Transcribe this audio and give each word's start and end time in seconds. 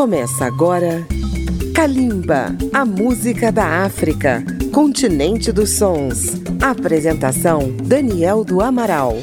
Começa 0.00 0.46
agora 0.46 1.06
Kalimba, 1.74 2.56
a 2.72 2.86
música 2.86 3.52
da 3.52 3.84
África, 3.84 4.42
continente 4.72 5.52
dos 5.52 5.76
sons. 5.76 6.40
Apresentação 6.58 7.70
Daniel 7.84 8.42
do 8.42 8.62
Amaral. 8.62 9.18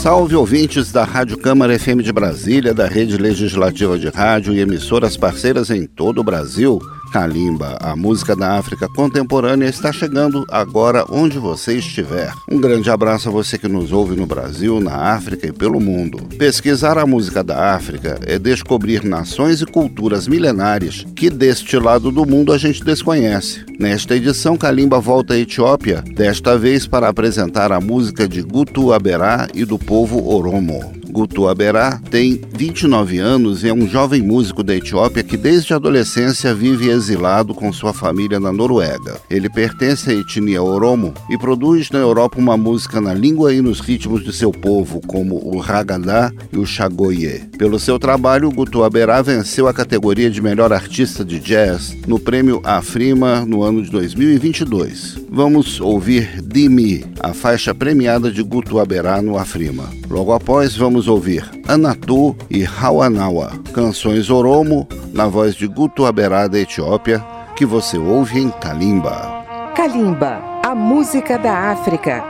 Salve 0.00 0.36
ouvintes 0.36 0.92
da 0.92 1.02
Rádio 1.02 1.38
Câmara 1.38 1.76
FM 1.76 2.02
de 2.04 2.12
Brasília, 2.12 2.72
da 2.72 2.86
Rede 2.86 3.16
Legislativa 3.16 3.98
de 3.98 4.08
Rádio 4.10 4.54
e 4.54 4.60
emissoras 4.60 5.16
parceiras 5.16 5.70
em 5.70 5.86
todo 5.86 6.20
o 6.20 6.24
Brasil. 6.24 6.78
Kalimba, 7.10 7.76
a 7.80 7.96
música 7.96 8.36
da 8.36 8.56
África 8.56 8.88
contemporânea, 8.88 9.68
está 9.68 9.92
chegando 9.92 10.44
agora 10.48 11.04
onde 11.10 11.38
você 11.38 11.76
estiver. 11.76 12.32
Um 12.50 12.60
grande 12.60 12.90
abraço 12.90 13.28
a 13.28 13.32
você 13.32 13.58
que 13.58 13.68
nos 13.68 13.92
ouve 13.92 14.14
no 14.14 14.26
Brasil, 14.26 14.80
na 14.80 14.94
África 14.94 15.46
e 15.46 15.52
pelo 15.52 15.80
mundo. 15.80 16.18
Pesquisar 16.38 16.98
a 16.98 17.06
música 17.06 17.42
da 17.42 17.74
África 17.74 18.18
é 18.26 18.38
descobrir 18.38 19.04
nações 19.04 19.60
e 19.60 19.66
culturas 19.66 20.28
milenares 20.28 21.04
que 21.16 21.28
deste 21.28 21.76
lado 21.76 22.10
do 22.10 22.24
mundo 22.24 22.52
a 22.52 22.58
gente 22.58 22.84
desconhece. 22.84 23.64
Nesta 23.78 24.14
edição, 24.14 24.56
Kalimba 24.56 25.00
volta 25.00 25.34
à 25.34 25.38
Etiópia, 25.38 26.04
desta 26.14 26.56
vez 26.56 26.86
para 26.86 27.08
apresentar 27.08 27.72
a 27.72 27.80
música 27.80 28.28
de 28.28 28.42
Gutu 28.42 28.92
Aberá 28.92 29.48
e 29.54 29.64
do 29.64 29.78
povo 29.78 30.28
Oromo. 30.28 30.99
Gutu 31.10 31.48
Aberá 31.48 32.00
tem 32.10 32.40
29 32.52 33.18
anos 33.18 33.64
e 33.64 33.68
é 33.68 33.74
um 33.74 33.88
jovem 33.88 34.22
músico 34.22 34.62
da 34.62 34.76
Etiópia 34.76 35.22
que 35.22 35.36
desde 35.36 35.72
a 35.72 35.76
adolescência 35.76 36.54
vive 36.54 36.88
exilado 36.88 37.54
com 37.54 37.72
sua 37.72 37.92
família 37.92 38.38
na 38.38 38.52
Noruega. 38.52 39.20
Ele 39.28 39.48
pertence 39.48 40.10
à 40.10 40.14
etnia 40.14 40.62
Oromo 40.62 41.12
e 41.28 41.36
produz 41.36 41.90
na 41.90 41.98
Europa 41.98 42.38
uma 42.38 42.56
música 42.56 43.00
na 43.00 43.12
língua 43.12 43.52
e 43.52 43.60
nos 43.60 43.80
ritmos 43.80 44.24
de 44.24 44.32
seu 44.32 44.52
povo, 44.52 45.00
como 45.06 45.36
o 45.36 45.60
Hagadá 45.60 46.32
e 46.52 46.58
o 46.58 46.64
Chagoye. 46.64 47.48
Pelo 47.58 47.78
seu 47.78 47.98
trabalho, 47.98 48.50
Gutu 48.50 48.84
Aberá 48.84 49.20
venceu 49.20 49.66
a 49.66 49.74
categoria 49.74 50.30
de 50.30 50.40
melhor 50.40 50.72
artista 50.72 51.24
de 51.24 51.40
jazz 51.40 51.96
no 52.06 52.18
prêmio 52.18 52.60
Afrima 52.64 53.44
no 53.44 53.62
ano 53.62 53.82
de 53.82 53.90
2022. 53.90 55.18
Vamos 55.30 55.80
ouvir 55.80 56.42
Dimi, 56.42 57.04
a 57.20 57.32
faixa 57.32 57.74
premiada 57.74 58.30
de 58.30 58.42
Gutu 58.42 58.78
Aberá 58.78 59.22
no 59.22 59.38
Afrima. 59.38 59.88
Logo 60.08 60.32
após, 60.32 60.76
vamos 60.76 60.99
ouvir 61.08 61.48
Anatu 61.66 62.36
e 62.50 62.64
Hawanawa, 62.64 63.52
canções 63.72 64.30
Oromo, 64.30 64.86
na 65.12 65.26
voz 65.26 65.54
de 65.54 65.66
Guto 65.66 66.06
Aberá 66.06 66.46
da 66.46 66.58
Etiópia, 66.58 67.24
que 67.56 67.66
você 67.66 67.98
ouve 67.98 68.40
em 68.40 68.50
Kalimba. 68.50 69.44
Kalimba, 69.74 70.42
a 70.64 70.74
música 70.74 71.38
da 71.38 71.70
África. 71.70 72.29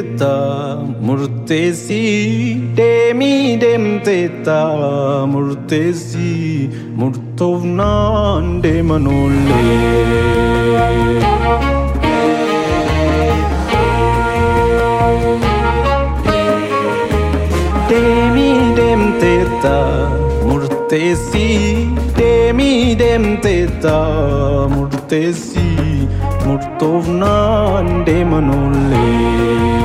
तेता 0.00 0.34
मूर्तेसि 1.06 2.00
डेमि 2.76 3.34
डें 3.60 3.84
तेता 4.04 4.60
मूर्तेसि 5.32 6.30
मूर्तौ 7.00 7.50
नाण्डे 7.80 8.72
मनोल्ले 8.90 9.58
murtesi 20.90 21.48
demi 22.16 22.94
dem 23.00 23.24
teta 23.44 23.98
murtesi 24.74 25.70
murtovnan 26.44 28.04
de 28.04 28.24
manole 28.24 29.79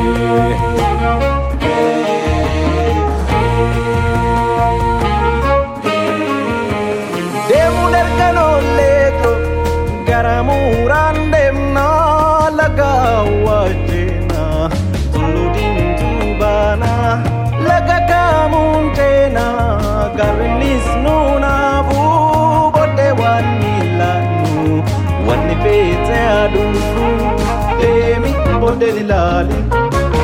Demi 27.82 28.32
bode 28.62 28.90
nilali 28.98 29.58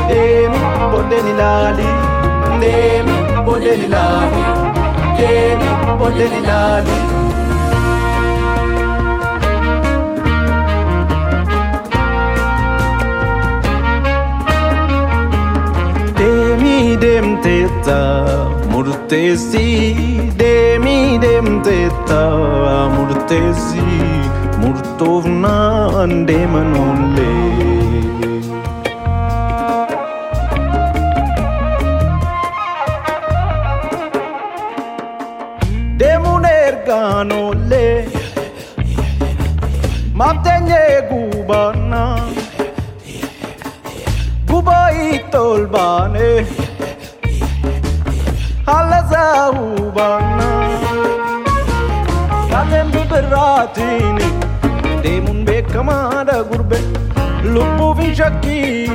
Demi 0.09 0.59
bode 0.91 1.17
nilali 1.27 1.87
Demi 2.61 3.15
bode 3.45 3.73
nilali 3.81 4.43
Demi 5.19 5.69
bode 5.99 6.25
nilali 6.33 6.97
Demi 16.17 16.97
dem 16.97 17.27
teta 17.41 18.01
murtesi 18.71 19.69
Demi 20.37 21.17
dem 21.23 21.61
teta 21.63 22.23
murtesi 22.95 24.10
Murtovnan 26.01 26.25
de 26.27 26.47
manole 26.47 27.29
Demuner 35.99 36.73
ganole 36.87 38.07
Maptenye 40.13 40.83
gubana. 41.09 42.03
Gubai 44.47 45.21
tolbane 45.31 46.45
Halaza 48.65 49.51
ubana 49.51 50.49
Kalem 52.51 52.87
biberatini 52.91 54.50
camada 55.71 56.43
gourmet 56.43 56.83
Lupo 57.43 57.93
Vijaki 57.93 58.87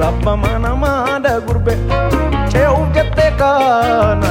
Rabba 0.00 0.36
manamada 0.36 1.40
gourmet 1.46 1.78
Cheu 2.50 2.76
jate 2.94 3.26
kana 3.38 4.30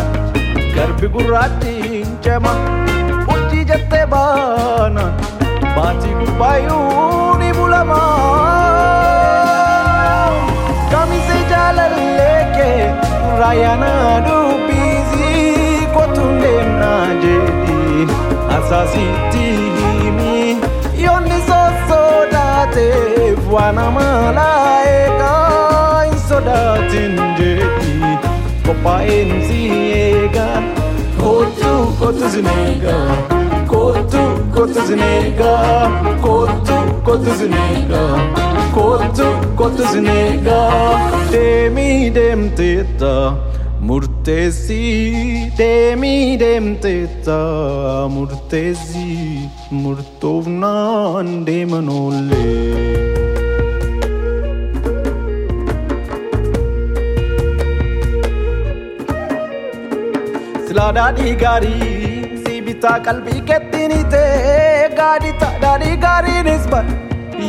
Garbi 0.75 1.07
gurati 1.07 2.05
chema 2.21 2.53
Uchi 3.33 3.63
jate 3.65 4.05
bana 4.09 5.05
Bati 5.75 6.09
gurbayu 6.19 6.79
ni 7.39 7.49
bulama 7.53 8.01
Kamise 10.91 11.37
jalan 11.49 11.95
leke 12.17 12.71
Rayana 13.39 13.93
du 14.25 14.39
bizi 14.67 15.85
Kotunde 15.93 16.53
na 16.79 16.91
najedi 17.15 18.07
Asasi 18.57 19.05
malaika 23.73 25.31
Insodatin 26.11 27.15
jedi 27.37 28.17
Kopa 28.65 29.03
enzi 29.03 29.61
ega 29.91 30.47
Kotu 31.21 31.73
kotu 31.99 32.29
zinega 32.29 32.97
Kotu 33.67 34.21
kotu 34.55 34.81
zinega 34.87 35.53
Kotu 36.21 36.77
kotu 37.05 37.35
zinega 37.39 38.03
Kotu 38.73 39.27
kotu 39.55 39.83
zinega 39.91 40.59
Demi 41.31 42.09
dem 42.09 42.49
teta 42.55 43.35
Murtesi 43.81 45.51
Demi 45.57 46.37
dem 46.37 46.75
teta 46.75 47.39
Murtesi 48.09 49.49
Murtovnan 49.71 51.45
de 51.45 51.65
manole 51.65 53.08
Dadi 60.97 61.35
gari 61.41 61.75
Si 62.43 62.61
bita 62.65 62.93
kalbi 63.05 63.35
ketini 63.49 63.99
te 64.13 64.23
Gadi 64.99 65.31
ta 65.41 65.49
dadi 65.63 65.91
gari 66.05 66.35
nisbat 66.47 66.87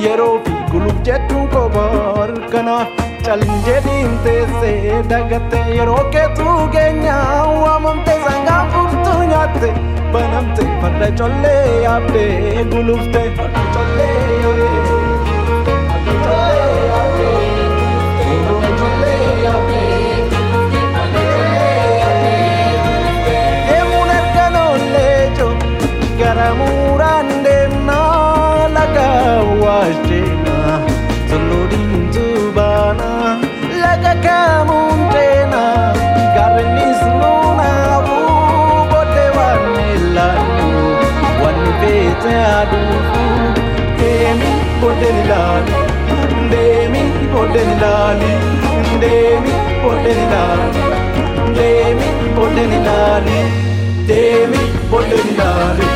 yeroo 0.02 0.34
fi 0.44 0.52
guluuf 0.72 0.98
jettuun 1.06 1.48
koboor 1.54 2.28
kanaaf 2.52 2.88
calin 3.26 3.54
jedhiin 3.66 4.12
teessee 4.26 5.00
dagatte 5.12 5.58
yeroo 5.78 6.04
keetuu 6.16 6.58
keenya 6.76 7.16
waamamte 7.62 8.14
sangaan 8.26 8.70
furtuu 8.76 9.18
nyaatte 9.32 9.68
banamte 10.12 10.62
farda 10.82 11.08
collee 11.22 11.64
yaabdee 11.86 12.64
gulufte 12.74 13.22
farda 13.40 13.64
collee 13.74 14.14
yaabdee. 14.44 14.70
Deemuun 16.10 16.79
பொட்டெனி 45.00 45.22
லாலி 45.28 45.76
தேமி 46.50 47.02
பொட்டெனி 47.32 47.74
லாலி 47.82 48.30
தேமி 49.02 49.52
பொட்டெனி 49.84 50.24
லாலி 50.32 50.82
தேமி 51.56 52.08
பொட்டெனி 52.36 52.80
லாலி 52.86 53.38
தேமி 54.10 54.60
பொட்டெனி 54.92 55.32
லாலி 55.38 55.88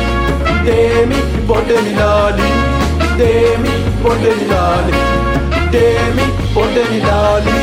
தேமி 0.65 1.19
பொட்டெனி 1.49 1.93
லாலி 1.99 2.49
தேமி 3.21 3.75
பொட்டெனி 4.03 4.47
லாலி 4.53 4.97
தேமி 5.75 6.25
பொட்டெனி 6.55 6.99
லாலி 7.07 7.55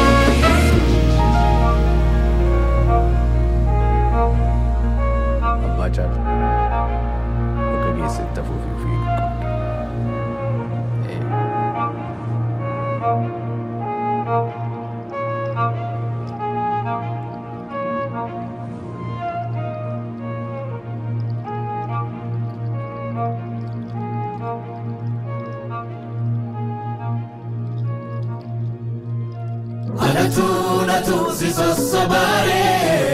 تغزز 31.43 31.61
الصبار 31.61 32.49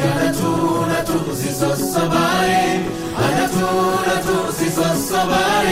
أنا 0.04 0.32
تونة 0.32 1.00
تغزز 1.00 1.62
الصبار 1.62 2.48
أنا 3.18 3.46
تونة 3.46 4.20
تغزز 4.26 4.78
الصبار 4.78 5.66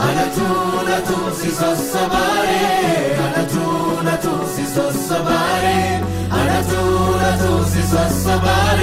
أنا 0.00 0.24
تونة 0.36 0.98
تغزز 1.00 1.62
الصبار 1.62 2.48
أنا 3.18 3.46
تونة 3.52 4.16
تغزز 4.16 4.78
الصبار 4.78 5.64
أنا 6.32 6.62
تونة 6.62 7.36
تغزز 7.36 7.94
الصبار 7.94 8.80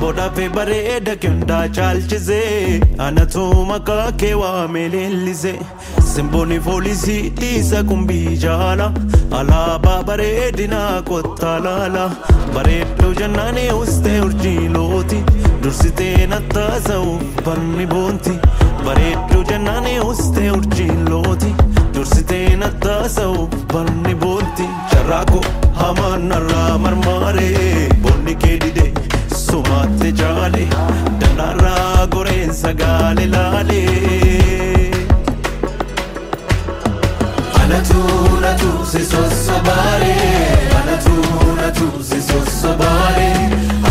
Simboodhaaf 0.00 0.38
bareeda 0.56 1.14
kendaa 1.22 1.64
caalchisee 1.76 2.80
anatu 3.06 3.42
maqaa 3.70 4.12
kee 4.20 4.30
waamee 4.42 4.84
leellisee 4.94 5.58
simboonni 6.12 6.58
foolisii 6.66 7.32
dhiisa 7.40 7.82
kumbii 7.90 8.36
jaala 8.44 8.86
alaabaa 9.40 9.98
bareedinaa 10.10 11.02
kottaa 11.10 11.58
laala 11.66 12.04
bareedduu 12.54 13.12
jannaanii 13.20 13.66
ustee 13.82 14.16
urjiilooti 14.28 15.20
dursitee 15.64 16.26
nattaasa'uuf 16.32 17.44
barni 17.48 17.86
boonti 17.92 18.34
bareedduu 18.86 19.42
jannaanii 19.52 19.98
ustee 20.12 20.50
urjiilooti 20.60 21.52
dursitee 21.98 22.56
nattaasa'uuf 22.64 23.60
barni 23.74 24.14
boonti 24.24 24.70
carraaqoo 24.94 25.44
hamaan 25.82 26.28
narraa 26.32 26.78
marmaaree 26.86 27.88
bonni 28.02 28.34
kee 28.44 28.58
didee. 28.64 28.88
Sumatte 29.50 30.12
jaale 30.20 30.64
dalaarraa 31.20 32.06
goreensa 32.14 32.72
gaale 32.82 33.26
laale. 33.34 33.82
Anatu 37.62 38.02
natu 38.44 38.70
si 38.92 39.02
sossobaare 39.12 40.14
anatu 40.80 41.16
natu 41.60 41.88
si 42.10 42.20
sossobaare 42.30 43.30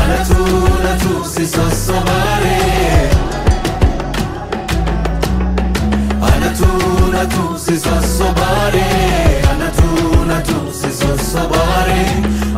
anatu 0.01 0.44
natu 0.85 1.13
si 1.33 1.45
sossobaare. 1.56 2.57
Anatu 6.31 6.69
natu 7.15 7.45
si 7.65 7.75
sossobaare 7.85 8.88
تؤمسسون 10.29 10.43
تمسس 10.43 11.03
الصبار 11.03 11.89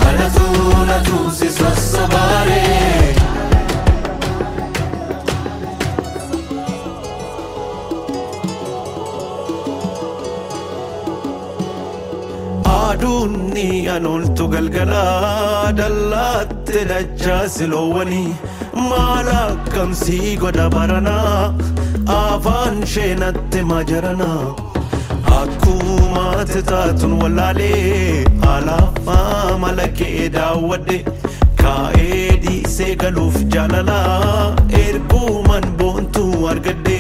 أنتون 0.10 0.90
تمسس 1.06 1.62
الصبار 1.62 2.48
aduunni 12.80 13.68
anooltu 13.96 14.46
galgalaa 14.54 15.72
dhallaatti 15.80 16.82
dachaa 16.92 17.44
siloowwanii 17.56 18.30
maal 18.90 19.30
akkamsii 19.44 20.32
godha 20.44 20.68
baranaa 20.76 21.40
afaan 22.20 22.78
sheenatti 22.94 23.62
majaranaa 23.72 24.44
akkuma 25.26 26.46
taatun 26.70 27.14
wallaalee 27.22 28.26
alaafaa 28.54 29.58
mala 29.64 29.88
kee 30.00 30.30
daawwadhe 30.36 30.98
kaa'ee 31.62 32.38
dhiisee 32.46 32.96
galuuf 33.04 33.38
jaalalaa 33.56 34.56
erguuman 34.84 35.68
boontuu 35.82 36.48
argadhe 36.54 36.98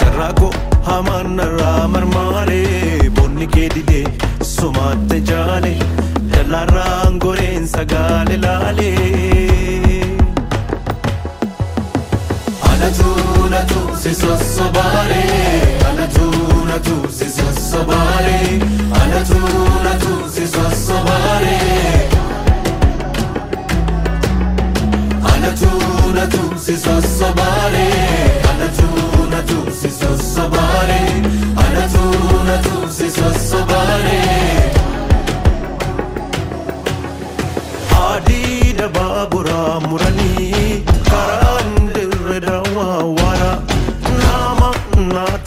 carraaqoo 0.00 0.52
hamaan 0.90 1.36
narraa 1.40 1.88
marmaaree 1.94 3.10
bonni 3.18 3.46
kee 3.56 3.68
didee 3.76 4.04
sumatte 4.54 5.20
jaale 5.32 5.74
dalaarraan 6.32 7.18
goreensa 7.26 7.84
gaale 7.94 8.36
laale. 8.46 8.90
Anatu 12.72 13.10
natu 13.54 13.80
si 14.02 14.14
sossobaare 14.22 15.24
أنا 16.72 16.80
تعزز 16.80 17.40
الصبر 17.40 18.26
أنا 19.02 19.22
تولى 19.28 19.94
تعزز 20.00 20.54
الصبر 20.56 21.44
أنا 25.34 25.54
تولى 25.60 26.26
تعزز 26.26 26.88
الصبر 26.88 27.74
أنا 28.50 28.66
تولى 28.78 29.42
تعزز 29.48 30.02
الصبر 30.02 30.90
أنا 31.58 31.88
تولى 31.94 32.60
تعزز 32.64 33.18
الصبر 33.18 34.02
Hadi 37.92 38.72
de 38.78 38.86
babura 38.96 39.80
murani 39.86 40.21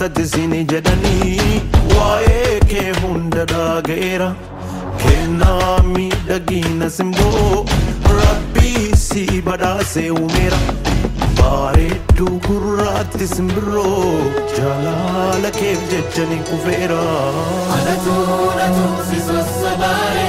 naatatisini 0.05 0.63
jedhanii 0.71 1.61
waa'ee 1.97 2.59
kee 2.71 2.91
hunda 3.01 3.45
dhagayeera 3.51 4.27
kennaa 5.03 5.77
miidhagina 5.93 6.89
simboo 6.97 7.65
rabbii 8.17 8.91
si 9.05 9.23
badhaasee 9.47 10.09
uumeera 10.17 10.59
bareedduu 11.39 12.35
gurraatti 12.47 13.27
simbirroo 13.33 14.13
jaalala 14.57 15.51
keef 15.59 15.89
jechani 15.93 16.37
kufeera. 16.51 17.01
Anatu 17.79 18.15
natu 18.59 18.85
si 19.09 19.21
sossobaare 19.29 20.27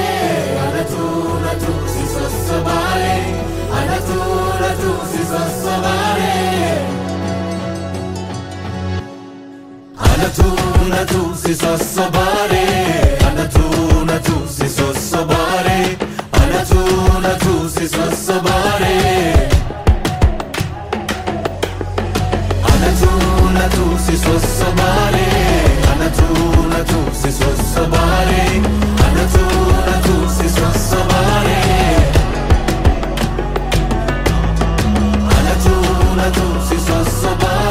tu, 10.30 10.44
una 10.84 11.04
tu, 11.04 11.34
si 11.34 11.54
so 11.54 11.76
sabare 11.76 13.18
Ana 13.26 13.46
tu, 13.48 13.62
una 14.00 14.18
tu, 14.18 14.46
si 14.48 14.68
so 14.68 14.92
sabare 14.94 15.96
Ana 16.32 16.62
tu, 16.64 16.78
una 17.16 17.34
tu, 17.36 17.68
si 17.68 17.86
so 17.88 18.10
sabare 18.10 19.48
Ana 22.62 22.90
tu, 23.00 23.08
una 23.46 23.68
tu, 23.68 23.96
si 24.04 24.16
so 24.16 24.38
sabare 24.38 25.26
Ana 25.92 26.08
tu, 26.10 26.26
una 26.64 26.82
tu, 26.84 27.00
si 27.12 27.30
so 27.32 27.50
sabare 27.74 28.60
Ana 29.06 29.24
tu, 29.32 29.44
una 29.78 30.00
tu, 30.06 30.28
si 30.28 30.48
so 30.48 30.72
sabare 30.90 31.60
Ana 35.36 35.54
tu, 35.62 35.74
una 36.12 36.30
tu, 36.30 36.46
si 36.68 36.78
so 36.78 37.04
sabare 37.20 37.65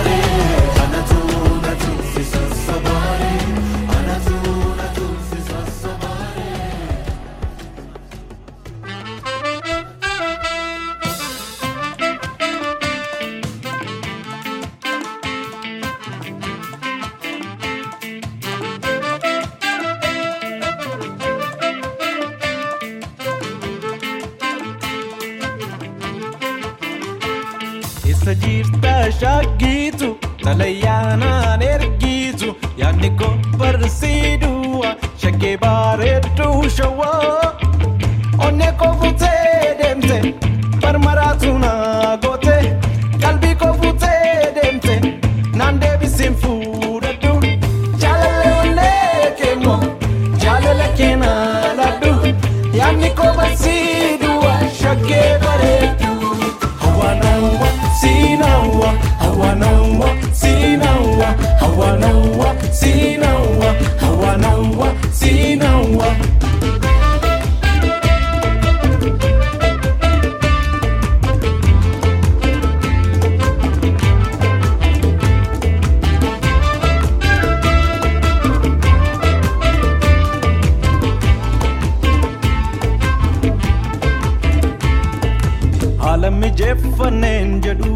haala 86.15 86.29
mijeeffanneen 86.31 87.49
jedhu 87.63 87.93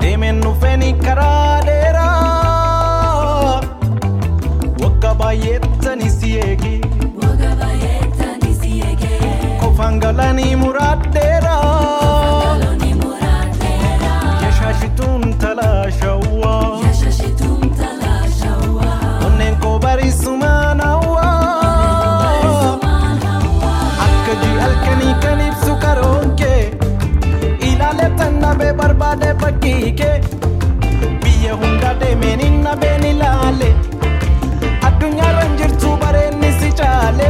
deemeen 0.00 0.36
dhufeeni 0.44 0.90
karaa 1.04 1.54
dheeraa 1.68 3.60
waggaa 4.82 5.14
baay'eettani 5.22 6.10
si 6.18 6.30
eegi 6.44 6.74
qofaan 9.62 9.98
galanii 10.04 10.54
muraadheera 10.62 11.56
nabee 29.14 29.34
barbaade 29.34 29.40
fakkiikee 29.40 30.20
biyya 31.22 31.52
hunda 31.54 31.94
deemeen 32.00 32.40
hin 32.40 32.62
nabeen 32.64 33.04
ilaale 33.04 33.68
addunyaarra 34.88 35.42
hin 35.44 35.56
jirtu 35.58 35.96
bareenni 36.02 36.52
si 36.60 36.70
caale 36.80 37.28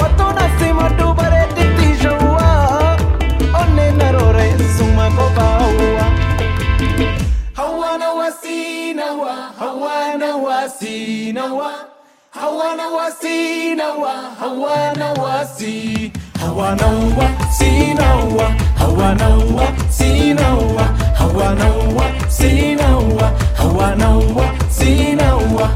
kottuun 0.00 0.38
asii 0.44 0.72
madduu 0.72 1.12
bareedditti 1.20 1.88
shawwaa 2.02 2.96
onneen 3.62 4.00
arooreessuma 4.08 5.10
qophaa'uwa 5.18 6.06
hawaana 7.60 8.10
wasiinawa 8.20 9.34
hawaana 9.60 10.36
wasiinawa 10.36 11.70
hawaana 12.40 12.88
wasiinawa 12.98 14.14
hawaana 14.40 15.12
wasi 15.22 16.12
hawanaua 16.42 17.28
sinaua 17.58 18.54
hawanaua 18.78 19.66
sinawa. 19.90 20.84
hawanaua 21.18 22.04
sinaua 22.28 23.32
hawanaua 23.56 24.46
sinawa. 24.68 25.70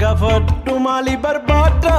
Gaafadhu 0.00 0.74
maali 0.86 1.14
barbaadda 1.24 1.94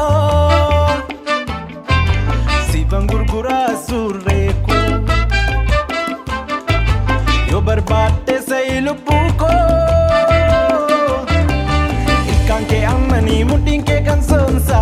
siifan 2.72 3.08
gurguraa 3.12 3.68
surreeku 3.88 4.78
yoo 7.52 7.62
barbaadde 7.70 8.36
sa'i 8.50 8.78
lubbuu 8.88 9.26
koo 9.42 9.60
ilkaan 12.34 12.66
kee 12.72 12.84
ammanii 12.94 13.44
mudhiin 13.52 13.84
kee 13.92 14.02
kan 14.10 14.24
soonsa 14.32 14.80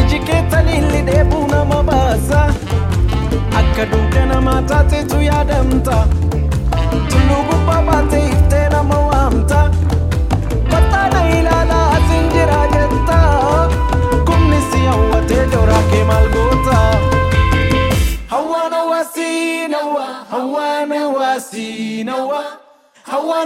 iji 0.00 0.18
kee 0.28 0.42
taliilli 0.50 1.02
dheebuu 1.10 1.46
nama 1.54 1.82
baasa. 1.90 2.42
Akka 3.60 3.84
duuka 3.92 4.26
namaa 4.32 4.60
taateetu 4.70 5.20
yaadamta 5.30 5.96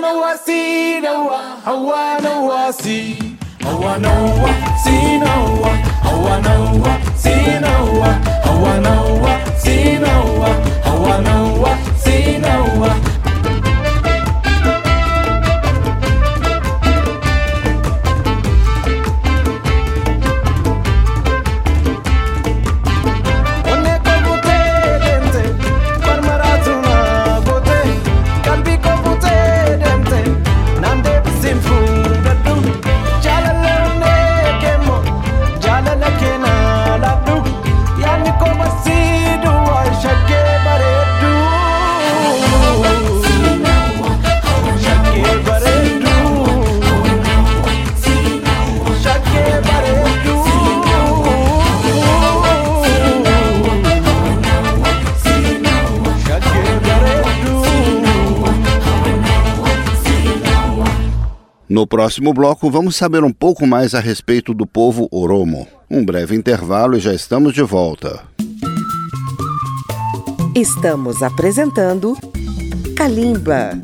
i 0.04 0.14
wasinawa 0.14 1.40
hawana 1.64 2.30
wasi 2.40 3.16
hawana 3.64 4.10
I 4.10 5.70
hawana 6.02 6.60
wasinawa 6.60 8.14
hawana 8.44 9.00
wasinawa 9.00 10.48
hawana 10.84 11.42
wasinawa 11.42 12.96
No 61.78 61.86
próximo 61.86 62.34
bloco, 62.34 62.68
vamos 62.68 62.96
saber 62.96 63.22
um 63.22 63.32
pouco 63.32 63.64
mais 63.64 63.94
a 63.94 64.00
respeito 64.00 64.52
do 64.52 64.66
povo 64.66 65.08
Oromo. 65.12 65.64
Um 65.88 66.04
breve 66.04 66.34
intervalo 66.34 66.96
e 66.96 67.00
já 67.00 67.14
estamos 67.14 67.54
de 67.54 67.62
volta. 67.62 68.20
Estamos 70.56 71.22
apresentando 71.22 72.18
Kalimba. 72.96 73.80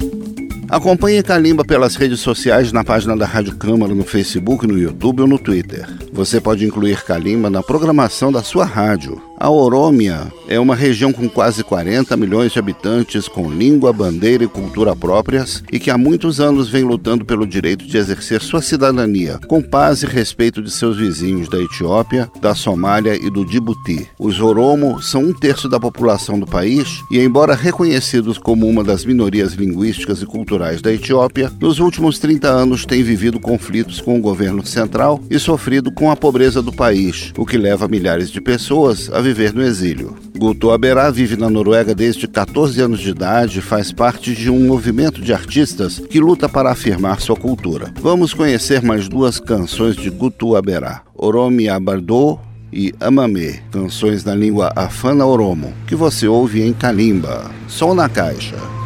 Acompanhe 0.68 1.22
Calimba 1.22 1.64
pelas 1.64 1.94
redes 1.94 2.18
sociais 2.18 2.72
na 2.72 2.82
página 2.82 3.16
da 3.16 3.26
Rádio 3.26 3.56
Câmara 3.56 3.94
no 3.94 4.02
Facebook, 4.02 4.66
no 4.66 4.76
YouTube 4.76 5.22
ou 5.22 5.28
no 5.28 5.38
Twitter. 5.38 5.86
Você 6.12 6.40
pode 6.40 6.66
incluir 6.66 7.04
Calimba 7.04 7.48
na 7.48 7.62
programação 7.62 8.32
da 8.32 8.42
sua 8.42 8.64
rádio. 8.64 9.22
A 9.36 9.50
Orômia 9.50 10.32
é 10.48 10.60
uma 10.60 10.76
região 10.76 11.12
com 11.12 11.28
quase 11.28 11.64
40 11.64 12.16
milhões 12.16 12.52
de 12.52 12.58
habitantes, 12.58 13.26
com 13.26 13.50
língua, 13.50 13.92
bandeira 13.92 14.44
e 14.44 14.48
cultura 14.48 14.94
próprias 14.94 15.62
e 15.72 15.80
que 15.80 15.90
há 15.90 15.98
muitos 15.98 16.40
anos 16.40 16.68
vem 16.68 16.84
lutando 16.84 17.24
pelo 17.24 17.46
direito 17.46 17.84
de 17.84 17.96
exercer 17.96 18.40
sua 18.40 18.62
cidadania, 18.62 19.40
com 19.48 19.60
paz 19.60 20.02
e 20.02 20.06
respeito 20.06 20.62
de 20.62 20.70
seus 20.70 20.96
vizinhos 20.96 21.48
da 21.48 21.60
Etiópia, 21.60 22.30
da 22.40 22.54
Somália 22.54 23.16
e 23.16 23.28
do 23.28 23.44
Djibouti. 23.44 24.08
Os 24.18 24.40
Oromo 24.40 25.02
são 25.02 25.22
um 25.22 25.32
terço 25.32 25.68
da 25.68 25.80
população 25.80 26.38
do 26.38 26.46
país 26.46 27.00
e, 27.10 27.18
embora 27.18 27.54
reconhecidos 27.54 28.38
como 28.38 28.68
uma 28.68 28.84
das 28.84 29.04
minorias 29.04 29.54
linguísticas 29.54 30.22
e 30.22 30.26
culturais 30.26 30.80
da 30.80 30.92
Etiópia, 30.92 31.50
nos 31.60 31.80
últimos 31.80 32.18
30 32.20 32.48
anos 32.48 32.86
têm 32.86 33.02
vivido 33.02 33.40
conflitos 33.40 34.00
com 34.00 34.16
o 34.16 34.22
governo 34.22 34.64
central 34.64 35.20
e 35.28 35.38
sofrido 35.38 35.90
com 35.90 36.10
a 36.10 36.16
pobreza 36.16 36.62
do 36.62 36.72
país, 36.72 37.32
o 37.36 37.44
que 37.44 37.58
leva 37.58 37.88
milhares 37.88 38.30
de 38.30 38.40
pessoas 38.40 39.10
a 39.12 39.23
viver 39.24 39.54
no 39.54 39.62
exílio. 39.62 40.14
Guto 40.36 40.70
Aberá 40.70 41.10
vive 41.10 41.36
na 41.36 41.48
Noruega 41.48 41.94
desde 41.94 42.28
14 42.28 42.80
anos 42.82 43.00
de 43.00 43.08
idade 43.08 43.58
e 43.58 43.62
faz 43.62 43.90
parte 43.90 44.34
de 44.34 44.50
um 44.50 44.66
movimento 44.66 45.22
de 45.22 45.32
artistas 45.32 45.98
que 45.98 46.20
luta 46.20 46.46
para 46.46 46.70
afirmar 46.70 47.20
sua 47.20 47.34
cultura. 47.34 47.92
Vamos 48.00 48.34
conhecer 48.34 48.82
mais 48.82 49.08
duas 49.08 49.40
canções 49.40 49.96
de 49.96 50.10
Guto 50.10 50.54
Aberá: 50.54 51.00
Oromi 51.16 51.68
Abardô 51.68 52.38
e 52.70 52.92
Amame, 53.00 53.60
canções 53.70 54.24
na 54.24 54.34
língua 54.34 54.72
afana 54.76 55.24
oromo, 55.24 55.72
que 55.86 55.94
você 55.94 56.28
ouve 56.28 56.60
em 56.60 56.74
Kalimba. 56.74 57.50
Som 57.66 57.94
na 57.94 58.08
caixa. 58.08 58.83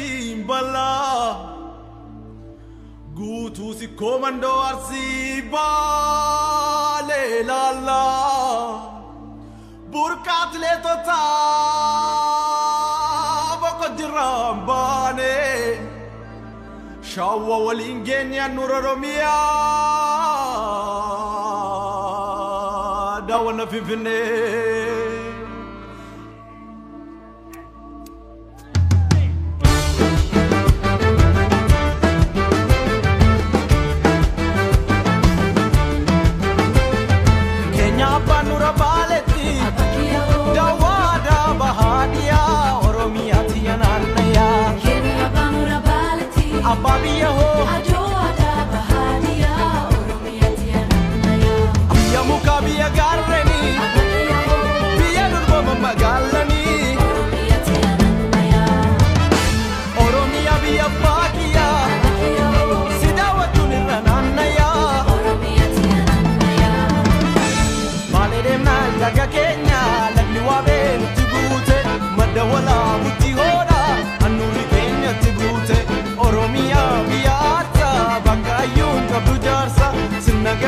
Arsim 0.00 0.46
Bala. 0.46 1.56
Gutu 3.14 3.74
si 3.74 3.88
commando 3.88 4.48
Arsi 4.48 5.42
Bale 5.50 7.22
la 7.44 7.70
la. 7.86 8.04
Burkat 9.90 10.52
le 10.62 10.72
tota 10.84 11.22
bokodirambane. 13.60 15.36
Shawa 17.02 17.56
walingenya 17.66 18.48
nuroromia. 18.48 19.36
Dawana 23.28 23.66
fifine. 23.66 24.79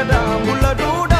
కదా 0.02 0.20
బుల్లడూడ 0.44 1.11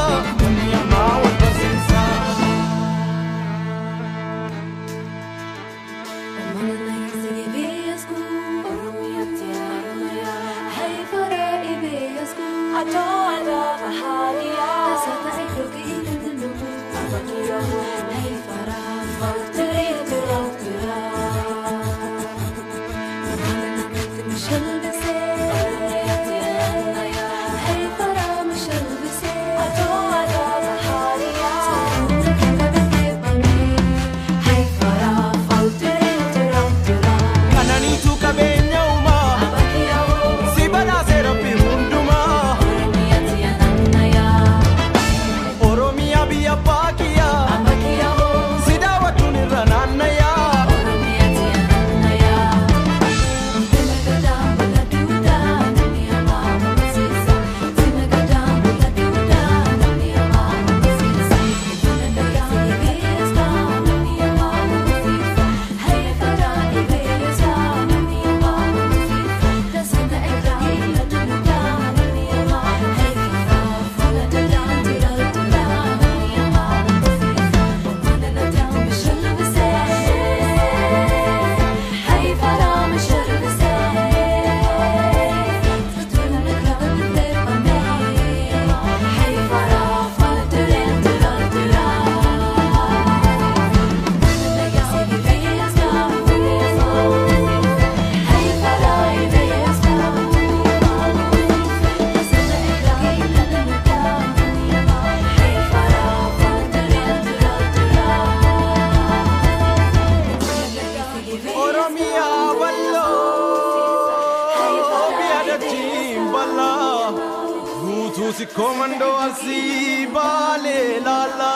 Siba 119.43 120.57
le 120.63 121.01
la 121.07 121.21
la, 121.41 121.55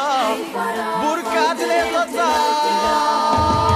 burkat 1.00 1.58
le 1.70 1.80
la 1.94 2.04
la. 2.18 3.75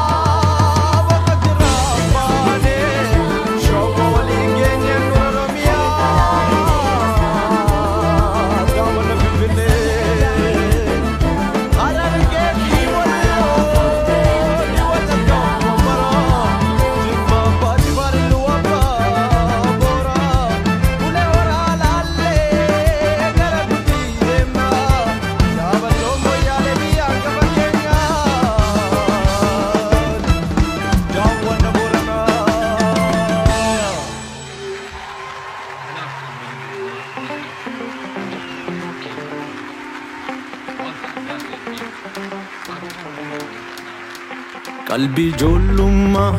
Qalbii 44.90 45.28
ijoollummaa 45.34 46.32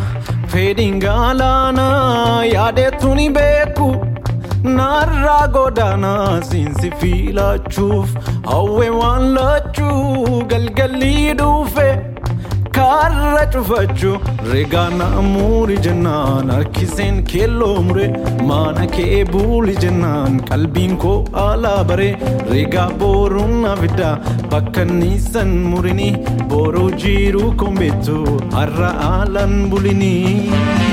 fedhiin 0.54 0.98
galaanaa 1.06 2.46
yaadeetu 2.54 3.14
ni 3.20 3.28
beeku 3.38 3.88
narraa 4.78 5.46
godaanaa 5.56 6.42
siinsi 6.50 6.92
fiilachuuf 7.02 8.10
hawwe 8.52 8.90
waan 9.00 9.26
lachuu 9.38 10.42
galgalii 10.54 11.34
dhufe 11.42 11.88
karra 13.02 13.44
cufachuu 13.54 14.18
regaa 14.52 14.90
naamuuri 15.00 15.78
jennaan 15.86 16.50
harkiseen 16.56 17.16
keelloo 17.32 17.78
mure 17.88 18.08
maana 18.50 18.84
kee 18.96 19.22
buuli 19.32 19.76
jennaan 19.84 20.36
qalbiin 20.50 20.94
koo 21.04 21.16
alaa 21.46 21.80
bare 21.92 22.10
regaa 22.52 22.88
booruun 23.02 23.56
nafida 23.66 24.12
bakka 24.54 24.86
niisan 24.94 25.54
murini 25.72 26.10
booroo 26.54 26.90
jiiruu 27.04 27.52
kombeetu 27.64 28.18
har'a 28.58 28.92
alan 29.12 29.56
bulinii. 29.74 30.91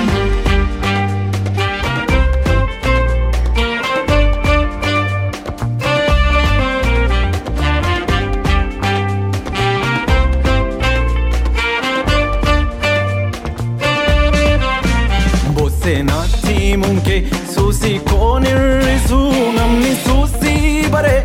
Suusii 17.54 17.98
koon 18.10 18.46
hir'isu 18.50 19.20
namni 19.58 19.92
suusii 20.06 20.88
bare 20.94 21.16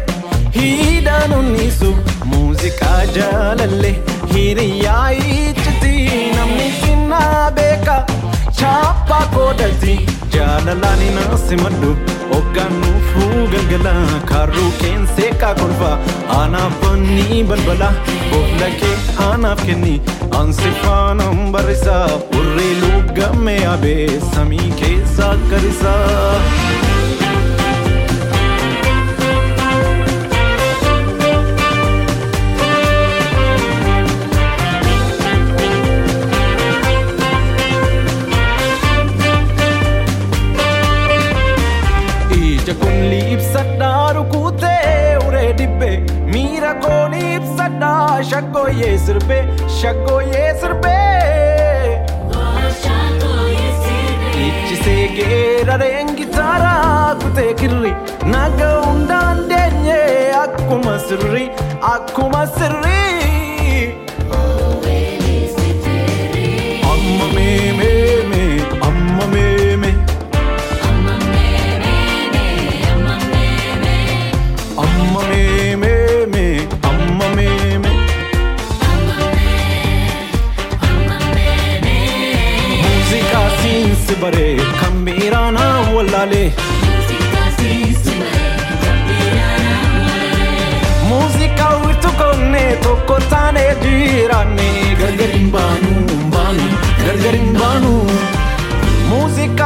hidhaan 0.57 1.33
unnisu 1.39 1.91
muuziqaa 2.33 3.01
jaalalle 3.17 3.91
hiriyaa 4.33 5.09
koodati 9.53 9.95
jaalalaan 10.33 11.01
naasi 11.15 11.55
maddu 11.63 11.89
hoggaannuufuu 12.31 13.41
galgala 13.53 13.93
kaarruu 14.31 14.71
keensee 14.81 15.29
qaakolfa 15.43 15.91
anaaf 16.37 16.73
banni 16.83 17.43
balbala 17.51 17.89
bofla 18.31 18.69
kee 18.81 18.95
anaaf 19.27 19.61
kenni 19.67 19.95
ansi 20.39 20.71
faanaan 20.83 21.43
barrisa 21.57 21.97
urree 22.39 22.71
luuggame 22.81 23.57
abee 23.75 24.09
samii 24.33 24.71
keessa 24.81 25.29
garisa. 25.51 25.93
Yezirbe, 48.79 49.45
Şako 49.81 50.21
Yezirbe 50.21 50.97
Ichisigeera 54.47 55.79
rengi 55.79 56.31
tara 56.31 57.15
kutekirri 57.21 57.93
Naga 58.31 58.81
undan 58.81 59.49
denye 59.49 60.31
akkuma 60.43 60.99
sirri 60.99 61.51
akkuma 61.81 62.47
sirri 62.47 63.12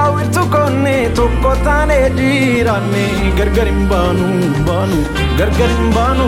muuziqaa 0.08 0.15
wirtu 0.15 0.43
konnee 0.56 1.10
tokko 1.20 1.52
taanee 1.65 2.10
jiraanne 2.20 3.04
gargar 3.39 3.67
hin 3.72 3.84
baanu 3.91 4.28
baanu 4.67 5.00
gargar 5.39 5.70
hin 5.76 5.93
baanu. 5.98 6.28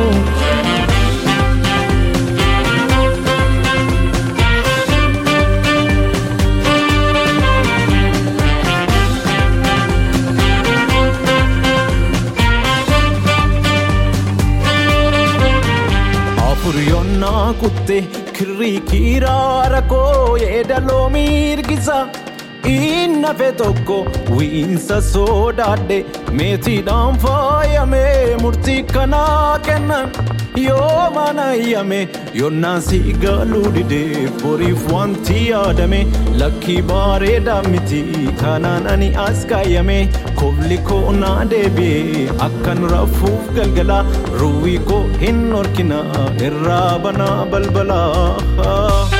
afur 16.49 16.75
yonnaa 16.91 17.47
kutte 17.61 17.97
kirrii 18.37 18.79
kiraara 18.91 19.81
koo 19.91 20.37
yeedaloo 20.43 21.05
miirgisa 21.15 21.97
innafe 22.73 23.51
tokko 23.61 23.97
wiinsa 24.37 24.97
sodaadhe 25.11 25.97
meetiidhaan 26.39 27.17
faayamee 27.23 28.35
murtii 28.41 28.83
kanaa 28.93 29.59
kennan 29.67 30.09
yoo 30.67 31.03
mana 31.15 31.45
yame 31.71 31.99
yonnaan 32.39 32.81
si 32.87 32.99
galuu 33.23 33.71
dide 33.77 34.01
boriif 34.43 34.83
wanti 34.93 35.37
yaadame 35.49 36.01
lakkii 36.41 36.81
bareedaa 36.91 37.61
miti 37.71 38.01
kanaan 38.41 38.87
ani 38.95 39.09
as 39.27 39.45
kaayame 39.53 39.97
kobli 40.41 40.77
koo 40.89 41.05
naa 41.21 41.37
deebi'e 41.53 42.27
akkan 42.49 42.83
rafuuf 42.95 43.53
galgala 43.59 43.99
ruwii 44.41 44.77
koo 44.91 45.01
hin 45.23 45.41
horkina 45.57 46.01
irraa 46.49 46.99
banaa 47.07 47.39
balbalaa. 47.55 49.18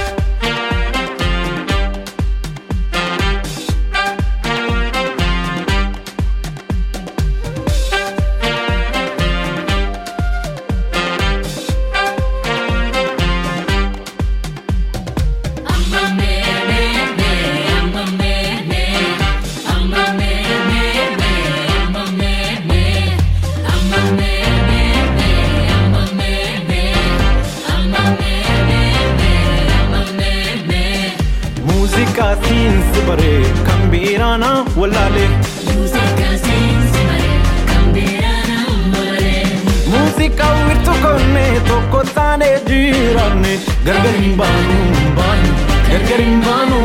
Taanee 42.40 42.60
jiraanne 42.70 43.54
gargar 43.86 44.14
hin 44.22 44.36
baanu 44.40 44.78
baanu 45.18 45.50
gargar 45.90 46.20
hin 46.26 46.42
baanu 46.46 46.80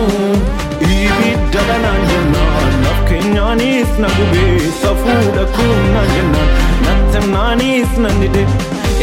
ibidda 0.86 1.62
dhanaan 1.68 2.00
jennaan 2.10 2.72
laf 2.86 2.98
keenyaanis 3.10 3.92
na 4.04 4.08
gubee 4.16 4.70
safuudha 4.80 5.44
kun 5.56 5.84
naan 5.94 6.10
jennaan 6.14 6.50
nattemnaanis 6.86 7.94
nan 8.06 8.18
dide 8.22 8.42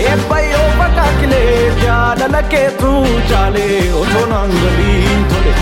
eebba 0.06 0.40
yoo 0.50 0.68
fakaakilee 0.82 1.56
jaalala 1.84 2.42
keetu 2.56 2.92
caalee 3.32 3.82
otoo 4.04 4.26
naan 4.34 4.56
galiin 4.66 5.26
tole 5.34 5.56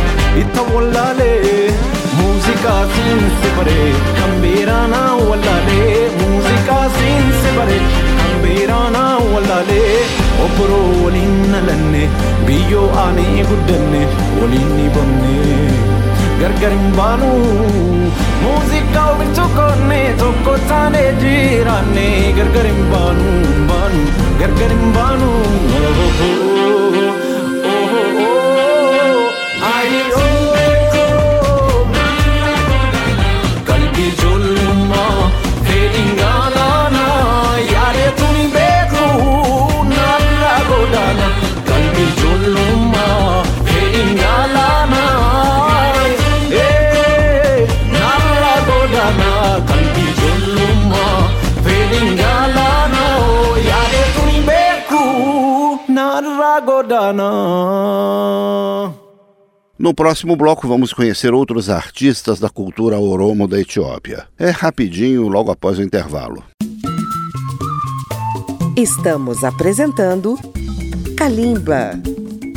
itta 0.44 0.62
wallaalee 0.74 1.74
muuziqaa 2.18 2.82
siinsi 2.96 3.54
bare 3.60 3.80
kan 4.20 4.34
biiraanaa 4.46 5.10
wallaalee 5.30 6.04
muuziqaa 6.22 6.86
siinsi 7.00 7.58
bare 7.60 7.80
kan 8.50 8.56
biiraanaa 8.56 9.18
wallaalee 9.34 10.06
obboroo 10.46 11.04
waliin 11.06 11.52
nalanne 11.52 12.10
biyyoo 12.46 12.90
aanee 13.02 13.44
guddanne 13.50 14.02
waliin 14.42 14.72
ni 14.78 14.90
bonne 14.96 15.36
gargar 16.42 16.72
hin 16.72 16.88
baanu 16.98 17.30
muuziqaa 18.44 19.06
ofiitu 19.12 19.46
koonee 19.58 20.08
tokko 20.24 20.58
taanee 20.72 21.08
jiraanne 21.22 22.08
gargar 22.40 22.66
hin 22.72 22.82
baanu 22.96 23.30
baanu 23.70 24.02
gargar 24.42 24.72
hin 24.78 24.92
baanu. 24.98 25.30
No 59.80 59.94
próximo 59.94 60.36
bloco, 60.36 60.68
vamos 60.68 60.92
conhecer 60.92 61.34
outros 61.34 61.70
artistas 61.70 62.38
da 62.38 62.50
cultura 62.50 63.00
oromo 63.00 63.48
da 63.48 63.58
Etiópia. 63.58 64.28
É 64.38 64.50
rapidinho, 64.50 65.30
logo 65.30 65.52
após 65.54 65.80
o 65.80 65.82
intervalo. 65.82 66.44
Estamos 68.76 69.42
apresentando 69.42 70.38
Kalimba. 71.16 71.92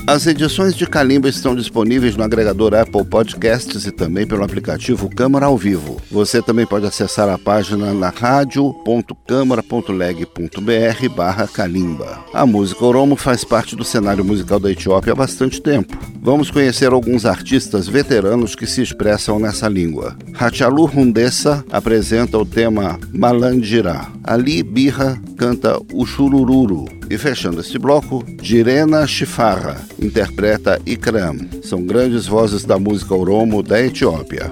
As 0.04 0.26
edições 0.26 0.74
de 0.74 0.84
Kalimba 0.84 1.28
estão 1.28 1.54
disponíveis 1.54 2.16
no 2.16 2.24
agregador 2.24 2.74
Apple 2.74 3.04
Podcasts 3.04 3.86
e 3.86 3.92
também 3.92 4.26
pelo 4.26 4.42
aplicativo 4.42 5.08
Câmara 5.08 5.46
ao 5.46 5.56
Vivo. 5.56 6.02
Você 6.10 6.42
também 6.42 6.66
pode 6.66 6.84
acessar 6.84 7.28
a 7.28 7.38
página 7.38 7.94
na 7.94 8.08
radio.câmara.leg.br 8.08 11.08
barra 11.14 11.46
Kalimba. 11.46 12.18
A 12.34 12.44
música 12.44 12.84
Oromo 12.84 13.14
faz 13.14 13.44
parte 13.44 13.76
do 13.76 13.84
cenário 13.84 14.24
musical 14.24 14.58
da 14.58 14.72
Etiópia 14.72 15.12
há 15.12 15.16
bastante 15.16 15.62
tempo. 15.62 15.96
Vamos 16.20 16.50
conhecer 16.50 16.92
alguns 16.92 17.24
artistas 17.24 17.86
veteranos 17.86 18.56
que 18.56 18.66
se 18.66 18.82
expressam 18.82 19.38
nessa 19.38 19.68
língua. 19.68 20.16
Hachalu 20.34 20.86
Hundessa 20.86 21.64
apresenta 21.70 22.36
o 22.36 22.44
tema 22.44 22.98
Malandirá. 23.12 24.10
Ali 24.24 24.62
Birra 24.62 25.20
canta 25.36 25.78
o 25.92 26.06
Churururu. 26.06 26.86
E 27.10 27.18
fechando 27.18 27.60
este 27.60 27.78
bloco, 27.78 28.24
Direna 28.40 29.06
Shifarra 29.06 29.76
interpreta 30.00 30.80
Ikram. 30.86 31.38
São 31.62 31.82
grandes 31.84 32.26
vozes 32.26 32.64
da 32.64 32.78
música 32.78 33.14
Oromo 33.14 33.62
da 33.62 33.80
Etiópia. 33.80 34.50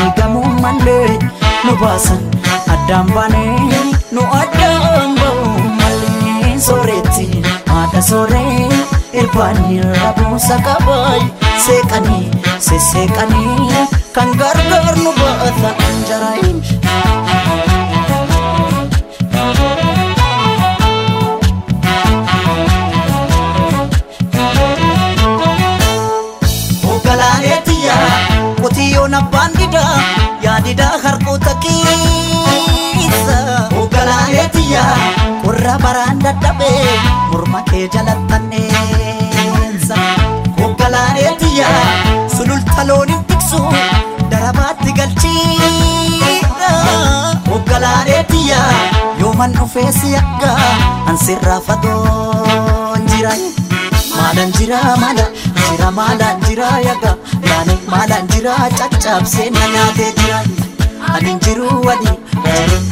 Diigamuu 0.00 0.48
malee 0.64 1.18
nu 1.64 1.72
baasan 1.80 2.22
addaan 2.74 3.06
baanee 3.14 3.80
nu 4.16 4.22
addaan 4.40 5.14
ba'uu 5.20 5.72
malee 5.80 6.58
sooretti 6.68 7.26
haadha 7.72 8.02
sooree 8.10 8.68
irbaanii 9.22 9.80
rabuusa 10.02 10.56
qabaay 10.68 11.20
seeqanii 11.66 12.26
sesseeqanii 12.68 13.84
kan 14.16 14.30
gargaar 14.42 14.96
nu 15.04 15.12
baata 15.20 15.70
anjaraayin 15.88 16.58
didaa 29.80 30.00
yaadidaa 30.42 30.98
harkoota 31.02 31.54
keessa. 31.64 33.36
Hoogganaaneetiyya 33.74 34.84
qorra 35.44 35.74
baraan 35.82 36.18
dadhabee 36.24 37.00
morma 37.32 37.60
kee 37.70 37.88
jalattanneessa. 37.94 39.96
Hoogganaaneetiyya 40.60 41.68
sululta 42.36 42.86
looniin 42.88 43.24
tiksu 43.24 43.62
darabaatti 44.30 44.92
galchiidha. 44.92 46.70
Hoogganaaneetiyya 47.50 48.58
yooman 49.20 49.52
dhufee 49.58 49.92
si 49.92 50.16
akka 50.16 50.50
ansirraa 51.06 51.60
fagoon 51.60 53.02
jira. 53.14 53.32
Maalan 54.20 54.50
jira 54.56 54.80
maala 55.02 55.26
jira 55.66 55.88
maalan 55.98 56.36
jira 56.46 56.68
yaga 56.88 57.12
yaani 57.50 57.76
maalan 57.92 58.24
jira 58.32 58.54
caccabsee 58.78 59.48
na 59.56 59.64
nyaatee 59.74 60.10
jira 60.18 60.40
ani 61.14 61.32
jiru 61.44 61.68
wadi 61.86 62.12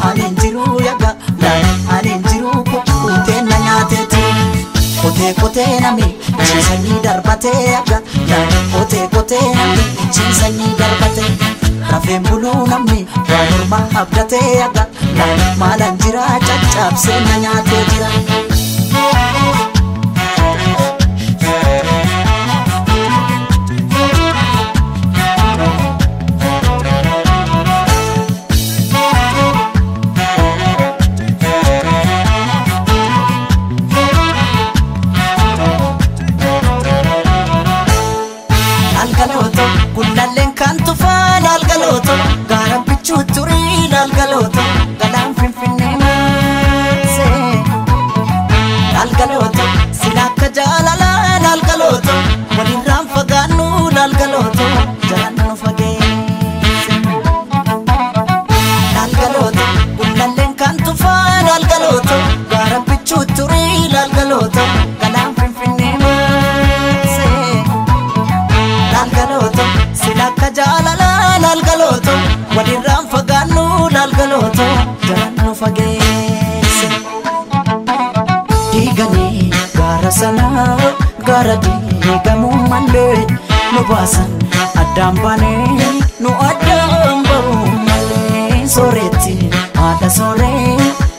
ani 0.09 0.27
jiru 0.41 0.65
yaga 0.89 1.11
yaani 1.45 1.71
ani 1.97 2.15
jiru 2.29 2.53
kukkutee 2.71 3.41
na 3.51 3.59
nyaatee 3.67 4.05
jira 4.13 4.33
kotee 5.03 5.33
kotee 5.41 5.69
nami 5.85 6.09
ciisanii 6.47 6.99
darbatee 7.07 7.61
yaga 7.75 7.99
yaani 8.33 8.59
kotee 8.75 9.07
kotee 9.17 9.45
nami 9.59 9.85
ciisanii 10.17 10.73
darbatee 10.81 11.31
rafeen 11.93 12.23
buluu 12.31 12.67
namni 12.73 13.01
waa 13.33 13.45
morma 13.53 13.81
abdatee 14.03 14.47
yaga 14.63 14.87
yaani 15.21 15.47
maalan 15.63 15.99
jira 16.05 16.27
caccabsee 16.49 17.21
na 17.29 17.37
nyaatee 17.47 17.85
jira. 17.93 18.11
roto 41.91 42.28
addaan 85.09 85.23
baanee 85.23 86.03
nu 86.21 86.29
addaan 86.49 87.23
bahuu 87.29 87.67
malee 87.87 88.67
sooretti 88.69 89.51
haadha 89.77 90.09
sooree 90.11 90.77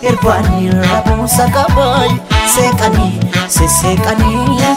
irbaanii 0.10 0.70
rabuusa 0.72 1.48
qabaay 1.56 2.10
seeqanii 2.56 3.20
sesseeqanii 3.48 4.69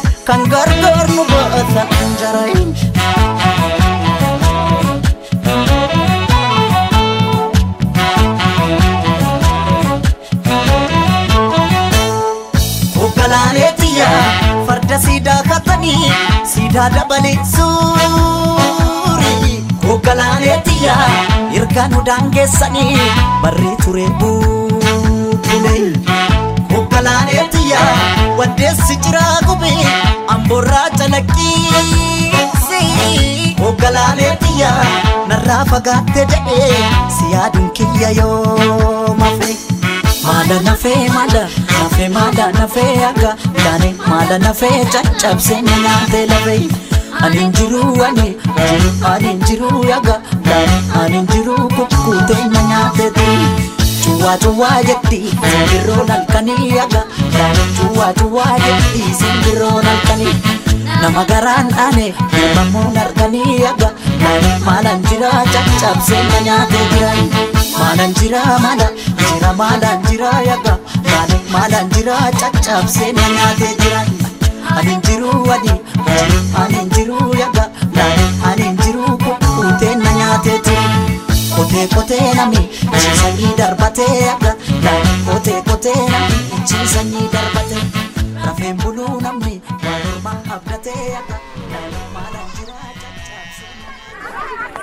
nu 21.89 22.03
daangeessanii 22.05 22.99
barree 23.43 23.77
ture 23.85 24.07
buubule. 24.21 25.77
Hoggalaaleetiyya 26.73 27.81
waddeessi 28.39 28.97
jiraa 29.07 29.39
gube 29.47 29.73
amboorraa 30.35 30.89
calaqqiisi. 30.99 32.83
Hoggalaaleetiyya 33.63 34.71
narraa 35.29 35.65
fagaatte 35.71 36.27
jedhee 36.31 36.79
si 37.17 37.33
yaaduun 37.33 37.71
kiyya 37.71 38.11
yoo 38.21 39.15
mafe. 39.19 39.57
Maada 40.27 40.61
nafee 40.69 41.09
maada 41.15 41.43
nafee 41.81 42.09
maada 42.09 42.47
nafee 42.59 43.05
akka 43.11 43.31
daane 43.65 43.95
maada 44.09 44.39
nafee 44.39 44.85
caccabsee 44.93 45.61
nyaatee 45.63 46.27
lafee. 46.27 46.69
Ani 47.23 47.43
jiru 47.57 47.83
ani 48.05 48.29
jiru 48.57 48.91
ani 49.13 49.35
jiru 49.47 49.85
yaga 49.89 50.15
hin 50.57 51.27
jiru 51.33 51.55
kukkuutee 51.77 52.45
na 52.53 52.63
nyaatee 52.63 53.11
turi. 53.11 53.47
Cuwaa 54.05 54.37
cuwaa 54.39 54.83
jetti 54.87 55.19
simbirroon 55.51 56.09
halkanii 56.09 56.69
yaga 56.77 57.03
daane 57.37 57.65
cuwaa 57.79 58.13
cuwaa 58.19 58.59
jetti 58.65 59.03
simbirroon 59.21 59.85
halkanii. 59.87 60.35
Nama 61.03 61.25
garaan 61.25 61.69
dhaane 61.77 62.07
ilmamuun 62.43 62.97
arganii 63.05 63.61
yaga 63.63 63.91
daane 64.23 64.51
maalan 64.67 65.03
jira 65.09 65.31
caccabsee 65.53 66.23
na 66.31 66.41
nyaatee 66.49 66.85
jiran. 66.93 67.23
Maalan 67.79 68.15
jira 68.21 68.43
maala 68.67 68.89
jira 69.29 69.53
maalan 69.63 70.03
jira 70.09 70.33
yaga 70.51 70.77
daane 71.11 71.41
maalan 71.53 71.89
jira 71.95 72.19
caccabsee 72.41 73.13
na 73.13 73.29
nyaatee 73.37 73.75
jiran. 73.83 74.09
Ani 74.77 74.97
jiru 75.07 75.33
jiru 75.47 75.79
ani 76.63 76.81
jiru 76.95 77.19
yaga 77.41 77.65
ani 78.51 78.77
jiru 78.83 79.19
kukkuutee 79.25 79.95
na 80.05 80.12
nyaatee 80.45 80.61
jiru. 80.67 81.21
Kotee 81.57 81.87
kotee 81.95 82.35
nami 82.35 82.61
ciisanii 83.01 83.53
darbatee 83.59 84.15
yaga 84.27 84.53
daane 84.85 85.13
kotee 85.27 85.61
kotee 85.69 86.01
nami 86.13 86.37
ciisanii 86.69 87.29
darbatee. 87.33 87.85
Rafeen 88.47 88.77
buluu 88.83 89.21
namni 89.21 89.55
waa 89.85 89.99
morma 90.25 90.55
abdatee 90.55 91.07
daane 91.73 91.99
maalan 92.15 92.49
jira 92.57 92.75
caccabsee. 93.01 94.83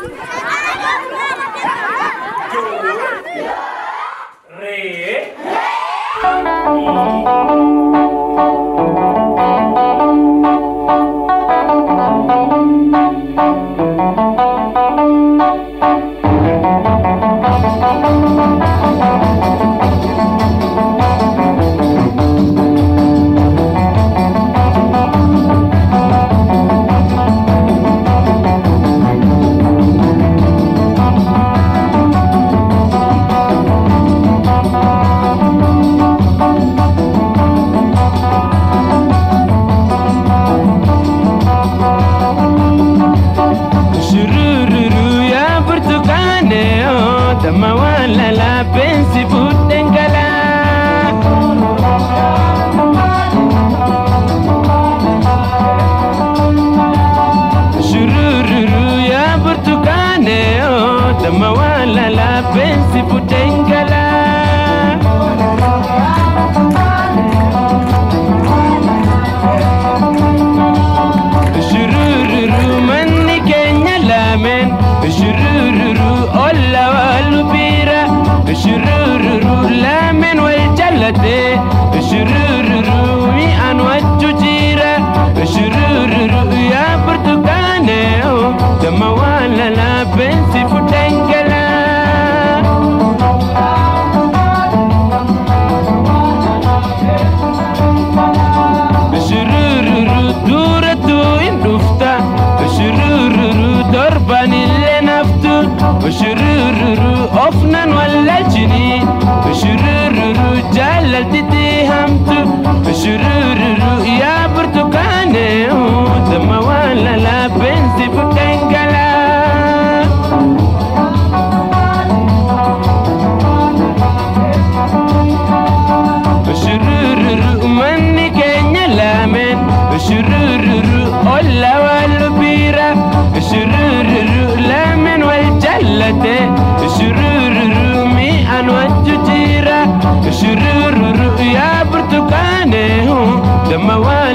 Shurururu 2.52 3.08
la 48.18 48.32
la 48.32 48.66
pensi 48.74 49.26
puta 49.26 49.69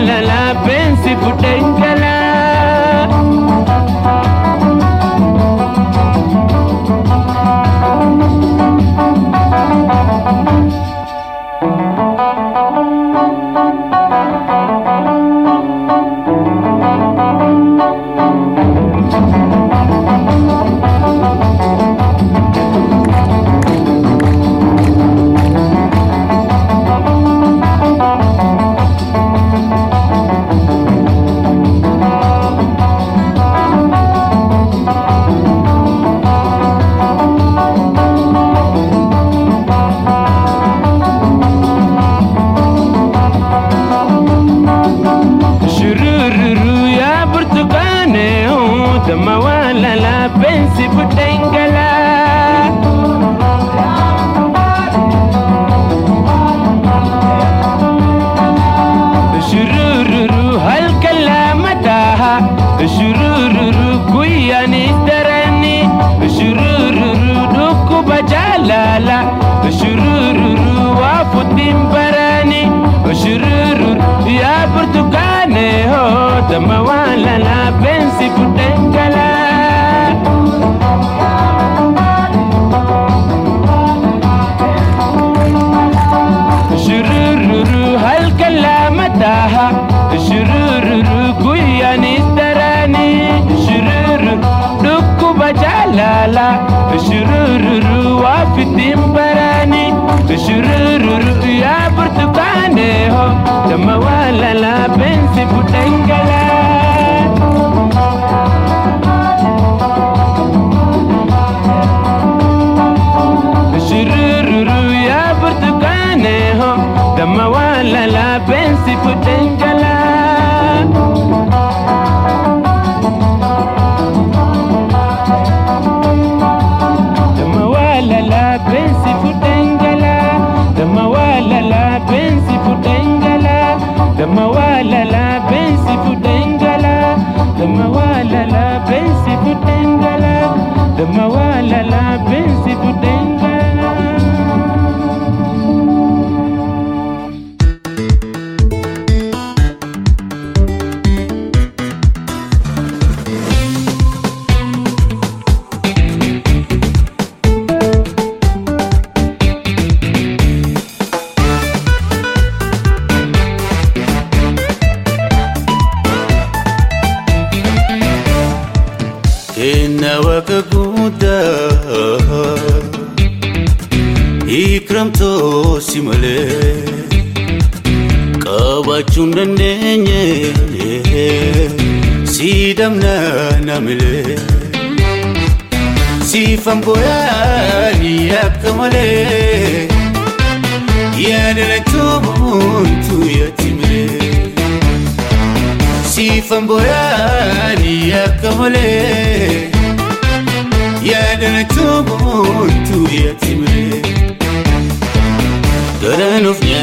la 0.05 0.21
la 0.21 0.44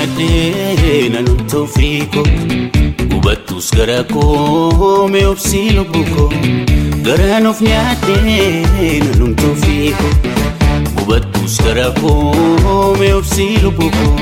Garanuuf 0.02 0.18
nyaadhee 0.18 1.10
nanuun 1.14 1.42
toofiiko 1.52 2.22
hubattus 3.14 3.68
gara 3.78 3.98
koo 4.12 5.08
mee 5.14 5.26
obsii 5.32 5.70
lubbuu 5.76 6.04
koo 6.16 6.30
Garanuuf 7.08 7.62
nyaadhee 7.62 9.00
nanuun 9.06 9.36
toofiiko 9.42 10.08
hubattus 10.96 11.58
gara 11.66 11.86
koo 12.02 12.96
mee 13.00 13.14
obsii 13.14 13.58
lubbuu 13.64 13.92
koo 13.92 14.16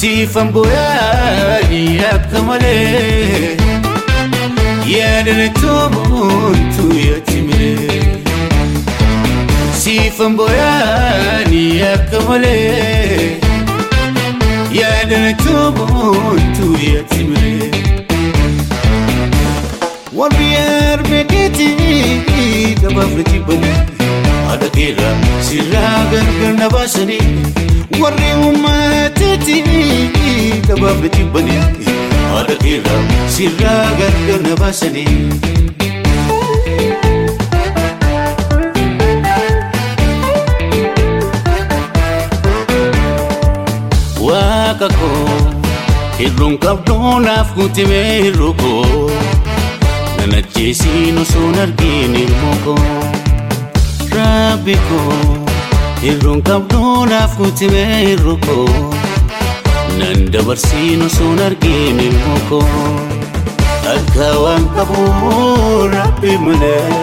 Siifan 0.00 0.48
booyaanii 0.52 1.98
akka 2.14 2.42
malee 2.48 3.56
yaadalachuumuntu 4.94 6.84
yatimee 7.10 8.00
Siifan 9.84 10.36
booyaanii 10.36 11.82
akka 11.94 12.20
malee 12.28 13.40
yaadalachuumuntu 14.80 16.66
yatimee 16.94 17.70
warri 20.18 20.48
arbeekeetii 20.92 22.74
gabaafna 22.82 23.22
jibbanii 23.30 23.78
haadha 24.46 24.68
keera 24.76 25.10
sirraa 25.48 26.00
gargar 26.12 26.52
na 26.60 26.66
baasanii 26.74 27.28
warri 28.02 28.28
uummateetii 28.44 30.00
gabaafna 30.68 31.08
jibbanii 31.16 31.60
haadha 32.32 32.54
keera 32.64 32.94
sirraa 33.36 33.86
gargar 34.00 34.40
na 34.50 34.54
baasanii. 34.56 35.16
Hirruun 46.22 46.56
qabduu 46.64 47.12
naaf 47.26 47.48
guutimee 47.56 48.32
koo 48.62 49.10
nan 50.18 50.34
ajjeesiin 50.40 51.18
osoon 51.22 51.58
argin 51.64 52.14
ilmoo 52.24 52.56
koo 52.64 52.76
rabbi 54.16 54.76
koo 54.88 55.16
hirruun 56.02 56.42
qabduu 56.48 57.06
naaf 57.12 57.36
guutimee 57.38 58.16
koo 58.46 58.68
nan 59.98 60.20
dabarsiin 60.32 61.02
osoon 61.08 61.38
argin 61.48 62.00
ilmoo 62.08 62.40
koo 62.48 62.62
akka 63.94 64.28
waan 64.44 64.68
qabu 64.76 65.02
rabbi 65.96 66.36
malee 66.44 67.00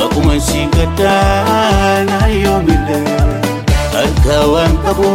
waquman 0.00 0.40
si 0.48 0.66
gaddaa 0.76 2.04
naa 2.10 2.28
yoomillee 2.42 3.04
harka 3.94 4.36
waan 4.52 4.76
qabu 4.84 5.08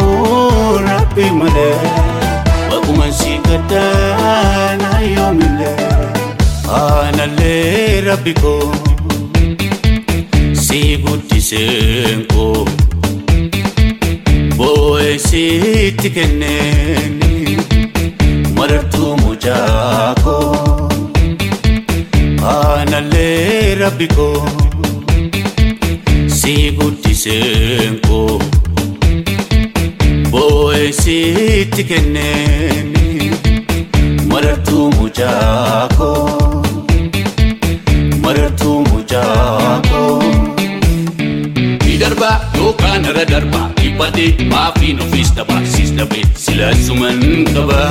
rabbi 0.90 1.30
malee 1.40 1.76
gaddaana 3.50 4.90
yoomillee 5.16 5.76
aanallee 6.80 8.02
rabbi 8.08 8.34
koo 8.42 8.72
si 10.66 10.80
guddiseen 11.06 12.20
koo 12.34 12.66
boo'ee 14.58 15.16
sitti 15.28 16.10
kenneeni 16.18 17.58
marartuu 18.58 19.12
mucaa 19.24 20.16
koo 20.24 20.90
aanallee 22.56 23.76
rabbi 23.84 24.08
koo 24.18 24.46
si 26.40 26.56
guddiseen 26.80 28.00
koo 28.08 28.40
boo'ee 30.32 30.92
sitti 31.02 31.84
kenneeni 31.92 32.69
marartuu 35.10 35.50
mucaa 35.50 35.88
koo 35.98 36.64
marartuu 38.22 38.82
mucaa 38.90 39.82
koo. 39.90 40.24
Ni 41.86 41.98
darba 41.98 42.30
yookaan 42.58 43.06
irra 43.06 43.26
darba 43.32 43.62
dhibbadhee 43.82 44.46
maafiin 44.52 45.02
ofiis 45.02 45.32
daba 45.36 45.58
siis 45.74 45.92
dabee 45.98 46.24
sila 46.36 46.70
suman 46.86 47.20
qaba. 47.54 47.82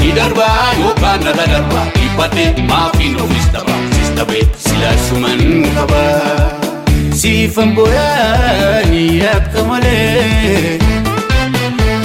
Ni 0.00 0.12
darba 0.18 0.46
yookaan 0.82 1.22
irra 1.32 1.46
darba 1.54 1.86
dhibbadhee 1.96 2.48
maafiin 2.68 3.16
ofiis 3.24 3.48
daba 3.52 3.76
siis 3.94 4.10
qabe 4.18 4.40
silaasuman 4.66 5.40
qaba 5.76 6.02
siifan 7.22 7.74
booyaanii 7.74 9.22
akka 9.34 9.64
malee 9.64 10.78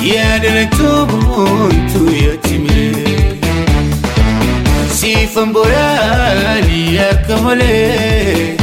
yaadalachuu 0.06 1.06
buntu 1.12 2.02
yooti 2.24 2.58
miree 2.64 2.85
samborani 5.28 6.96
ya 6.96 7.16
kamale 7.28 8.58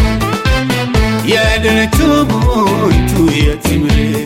ya 1.27 1.59
dana 1.59 1.87
tumuntu 1.87 3.33
ya 3.49 3.57
timre 3.57 4.25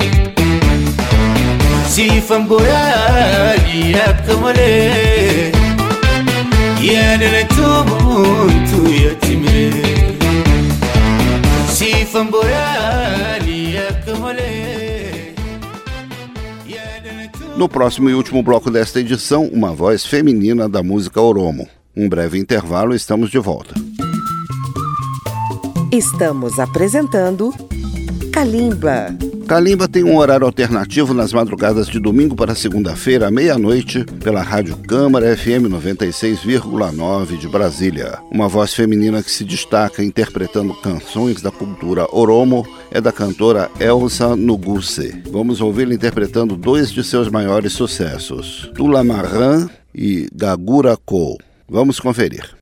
si 1.89 2.21
famborani 2.21 3.93
ya 3.93 4.13
kamale 4.27 5.53
ya 6.83 7.17
dana 7.19 7.45
tumuntu 7.45 8.93
ya 9.05 9.15
timre 9.15 9.73
si 11.73 11.93
famborani 12.13 13.75
ya 13.75 13.93
kamale 14.05 14.77
No 17.57 17.71
próximo 17.71 18.11
e 18.11 18.15
último 18.15 18.43
bloco 18.43 18.71
desta 18.71 19.01
edição, 19.01 19.49
uma 19.51 19.73
voz 19.73 20.05
feminina 20.05 20.69
da 20.69 20.83
música 20.83 21.23
Oromo. 21.23 21.67
Um 21.97 22.11
breve 22.11 22.39
intervalo 22.39 22.93
e 22.93 22.97
estamos 22.97 23.31
de 23.31 23.39
volta. 23.39 23.75
Estamos 25.91 26.59
apresentando 26.59 27.55
Kalimba. 28.31 29.17
Kalimba 29.49 29.89
tem 29.89 30.05
um 30.05 30.19
horário 30.19 30.45
alternativo 30.45 31.15
nas 31.15 31.33
madrugadas 31.33 31.87
de 31.87 31.99
domingo 31.99 32.37
para 32.37 32.55
segunda-feira, 32.55 33.29
à 33.29 33.31
meia-noite, 33.31 34.05
pela 34.23 34.43
Rádio 34.43 34.77
Câmara 34.77 35.35
FM 35.35 35.71
96,9 35.71 37.39
de 37.39 37.49
Brasília. 37.49 38.19
Uma 38.31 38.47
voz 38.47 38.75
feminina 38.75 39.23
que 39.23 39.31
se 39.31 39.43
destaca 39.43 40.05
interpretando 40.05 40.75
canções 40.75 41.41
da 41.41 41.51
cultura 41.51 42.07
Oromo 42.13 42.67
é 42.91 43.01
da 43.01 43.11
cantora 43.11 43.71
Elsa 43.81 44.37
Nuguse. 44.37 45.23
Vamos 45.31 45.63
ouvi-la 45.63 45.95
interpretando 45.95 46.59
dois 46.59 46.93
de 46.93 47.03
seus 47.03 47.31
maiores 47.31 47.73
sucessos, 47.73 48.71
Tula 48.75 49.03
Marran 49.03 49.67
e 49.95 50.29
Gagura 50.35 50.95
Ko. 50.99 51.39
Vamos 51.69 52.01
conferir. 52.01 52.56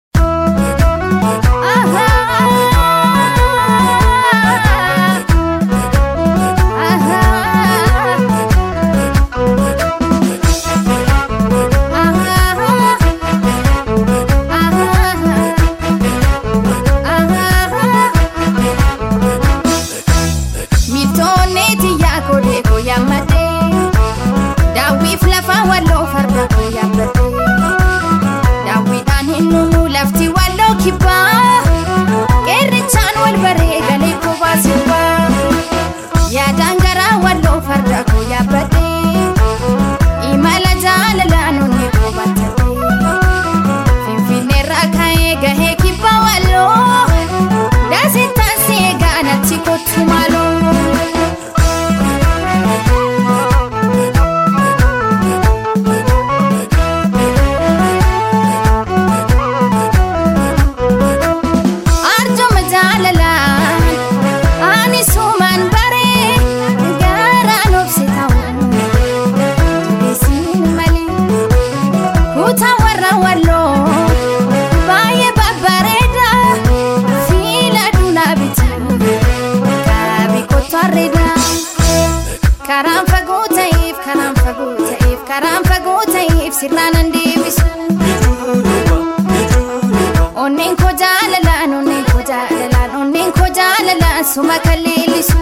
Suma 94.34 94.56
kalleellisu 94.66 95.38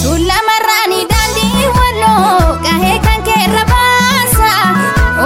Sullamarraani 0.00 1.00
daandii 1.12 1.64
walloo 1.76 2.56
gahee 2.64 2.98
kan 3.06 3.20
keerra 3.28 3.62
baasa 3.72 4.50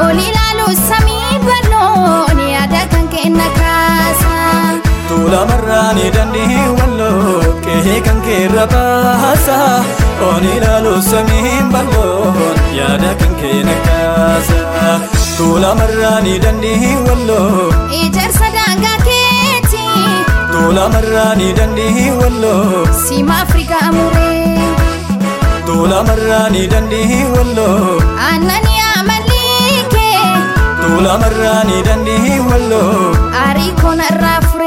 ol 0.03 0.19
ilaalu 0.27 0.67
samii 0.89 1.39
balloon 1.49 2.39
yaada 2.53 2.83
kan 2.93 3.07
kenna 3.15 3.49
kaasa. 3.59 4.33
Sullamarraani 5.09 6.07
daandii 6.17 6.63
walloo 6.79 7.43
gahee 7.67 8.01
kan 8.09 8.21
keerra 8.29 8.67
baasa 8.75 9.59
ol 10.31 10.45
ilaalu 10.57 10.95
samii 11.11 11.57
balloon 11.75 12.54
yaada 12.79 13.11
kan 13.21 13.33
kenna 13.41 13.77
kaasa. 13.87 14.59
Sullamarraani 15.37 16.35
daandii 16.45 16.93
walloo. 17.07 17.69
Ijaarsa 18.03 18.47
daangaa 18.57 18.99
keeti. 19.09 19.87
Tola 20.53 20.85
marraani 20.95 21.49
dandii 21.59 22.11
walloo. 22.21 22.87
Sima 23.07 23.41
Afrikaa 23.45 23.89
muree. 23.97 24.69
Tola 25.67 25.99
marraani 26.09 26.63
dandii 26.75 27.23
walloo. 27.37 28.01
Annani 28.29 28.75
amalike. 28.97 30.09
Tola 30.83 31.19
marraani 31.25 31.83
dandii 31.89 32.39
walloo. 32.51 33.17
Arii 33.47 33.73
konarraa 33.83 34.41
furee. 34.51 34.63
Tulla 34.63 34.64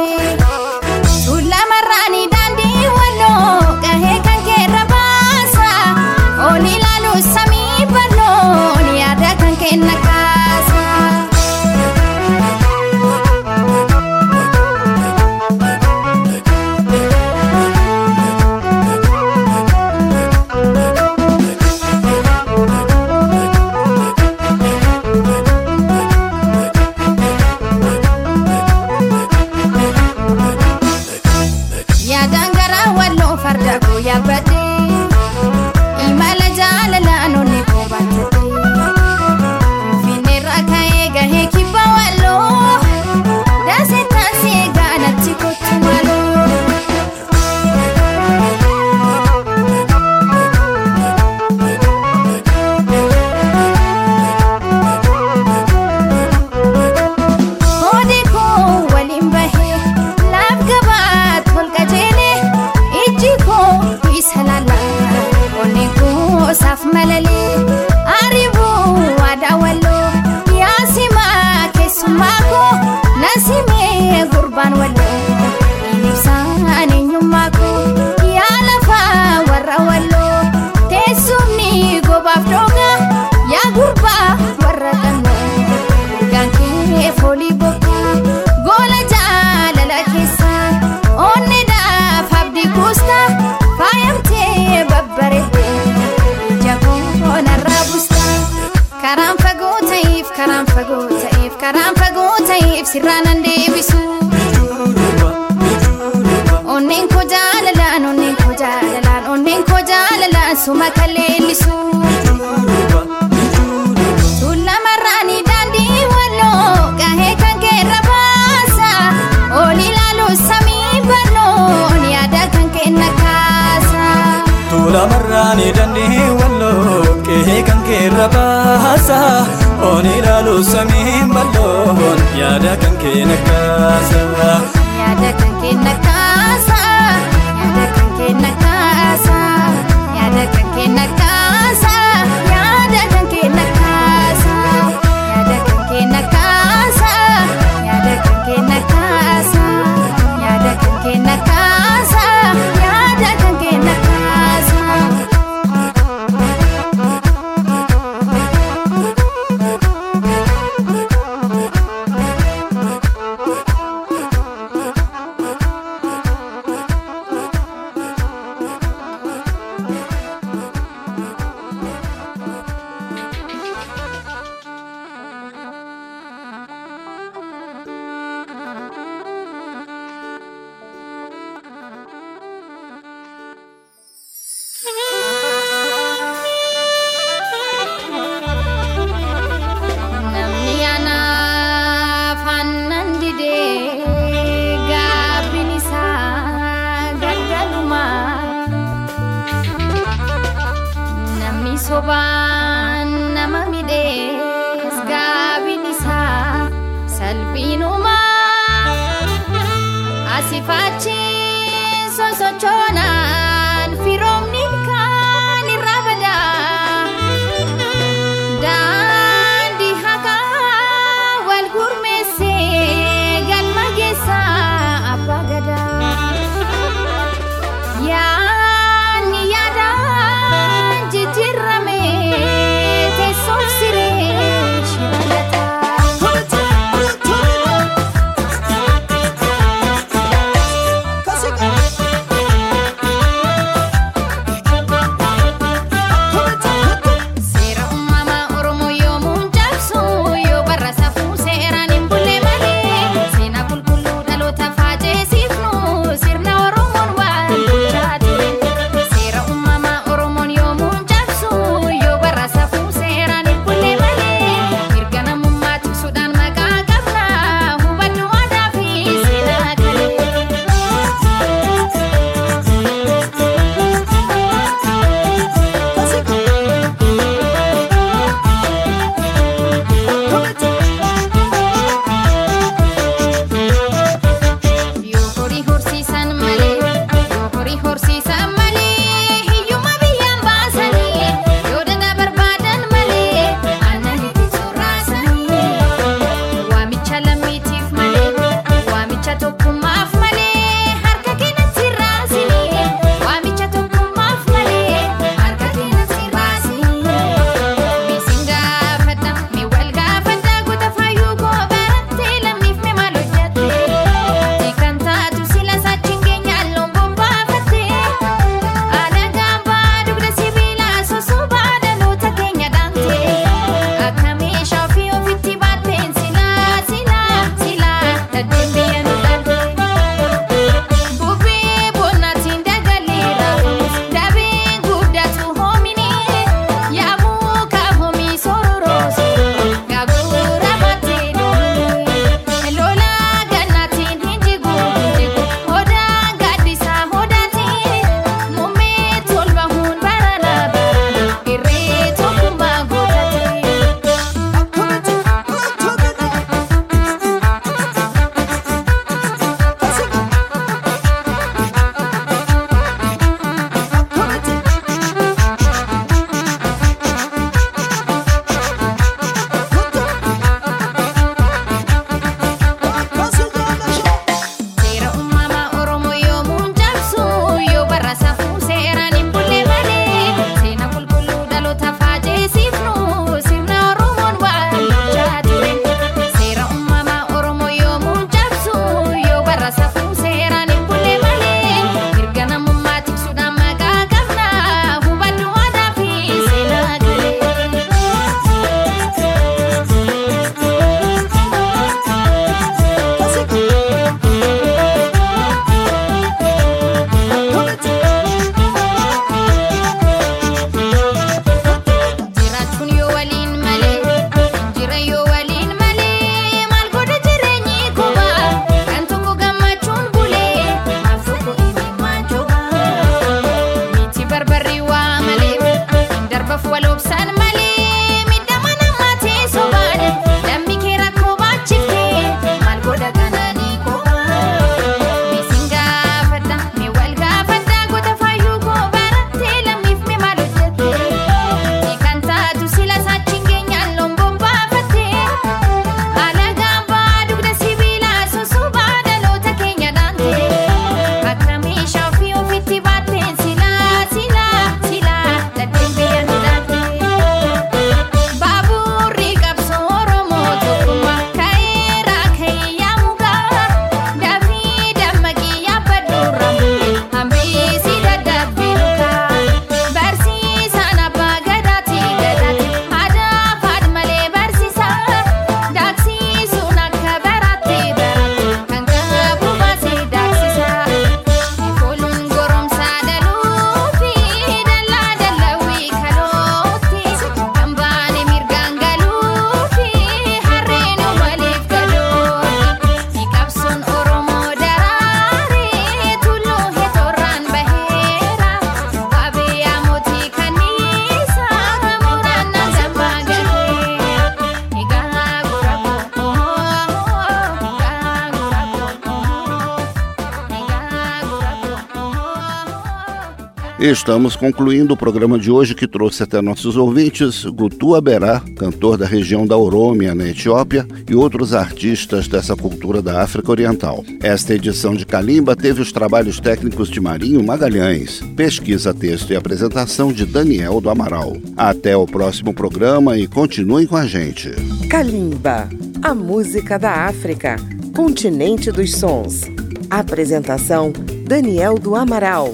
Estamos 513.90 514.36
concluindo 514.36 514.94
o 514.94 514.98
programa 514.98 515.40
de 515.40 515.50
hoje 515.50 515.74
que 515.74 515.88
trouxe 515.88 516.22
até 516.22 516.42
nossos 516.42 516.76
ouvintes 516.76 517.46
Gutu 517.46 517.96
Aberá, 517.96 518.42
cantor 518.58 518.98
da 518.98 519.06
região 519.06 519.48
da 519.48 519.56
Orômia, 519.56 520.14
na 520.14 520.28
Etiópia, 520.28 520.86
e 521.10 521.16
outros 521.16 521.54
artistas 521.54 522.28
dessa 522.28 522.54
cultura 522.54 523.02
da 523.02 523.22
África 523.22 523.50
Oriental. 523.50 524.04
Esta 524.22 524.54
edição 524.54 524.94
de 524.94 525.06
Kalimba 525.06 525.56
teve 525.56 525.82
os 525.82 525.94
trabalhos 525.94 526.38
técnicos 526.38 526.90
de 526.90 527.00
Marinho 527.00 527.42
Magalhães, 527.42 528.20
pesquisa, 528.36 528.94
texto 528.94 529.32
e 529.32 529.38
apresentação 529.38 530.12
de 530.12 530.26
Daniel 530.26 530.82
do 530.82 530.90
Amaral. 530.90 531.38
Até 531.56 531.96
o 531.96 532.06
próximo 532.06 532.54
programa 532.54 533.18
e 533.18 533.26
continuem 533.26 533.88
com 533.88 533.96
a 533.96 534.06
gente. 534.06 534.52
Kalimba, 534.90 535.70
a 536.04 536.14
música 536.14 536.78
da 536.78 537.06
África, 537.06 537.56
continente 537.96 538.70
dos 538.70 538.94
sons. 538.96 539.44
Apresentação 539.90 540.92
Daniel 541.26 541.80
do 541.80 541.96
Amaral. 541.96 542.54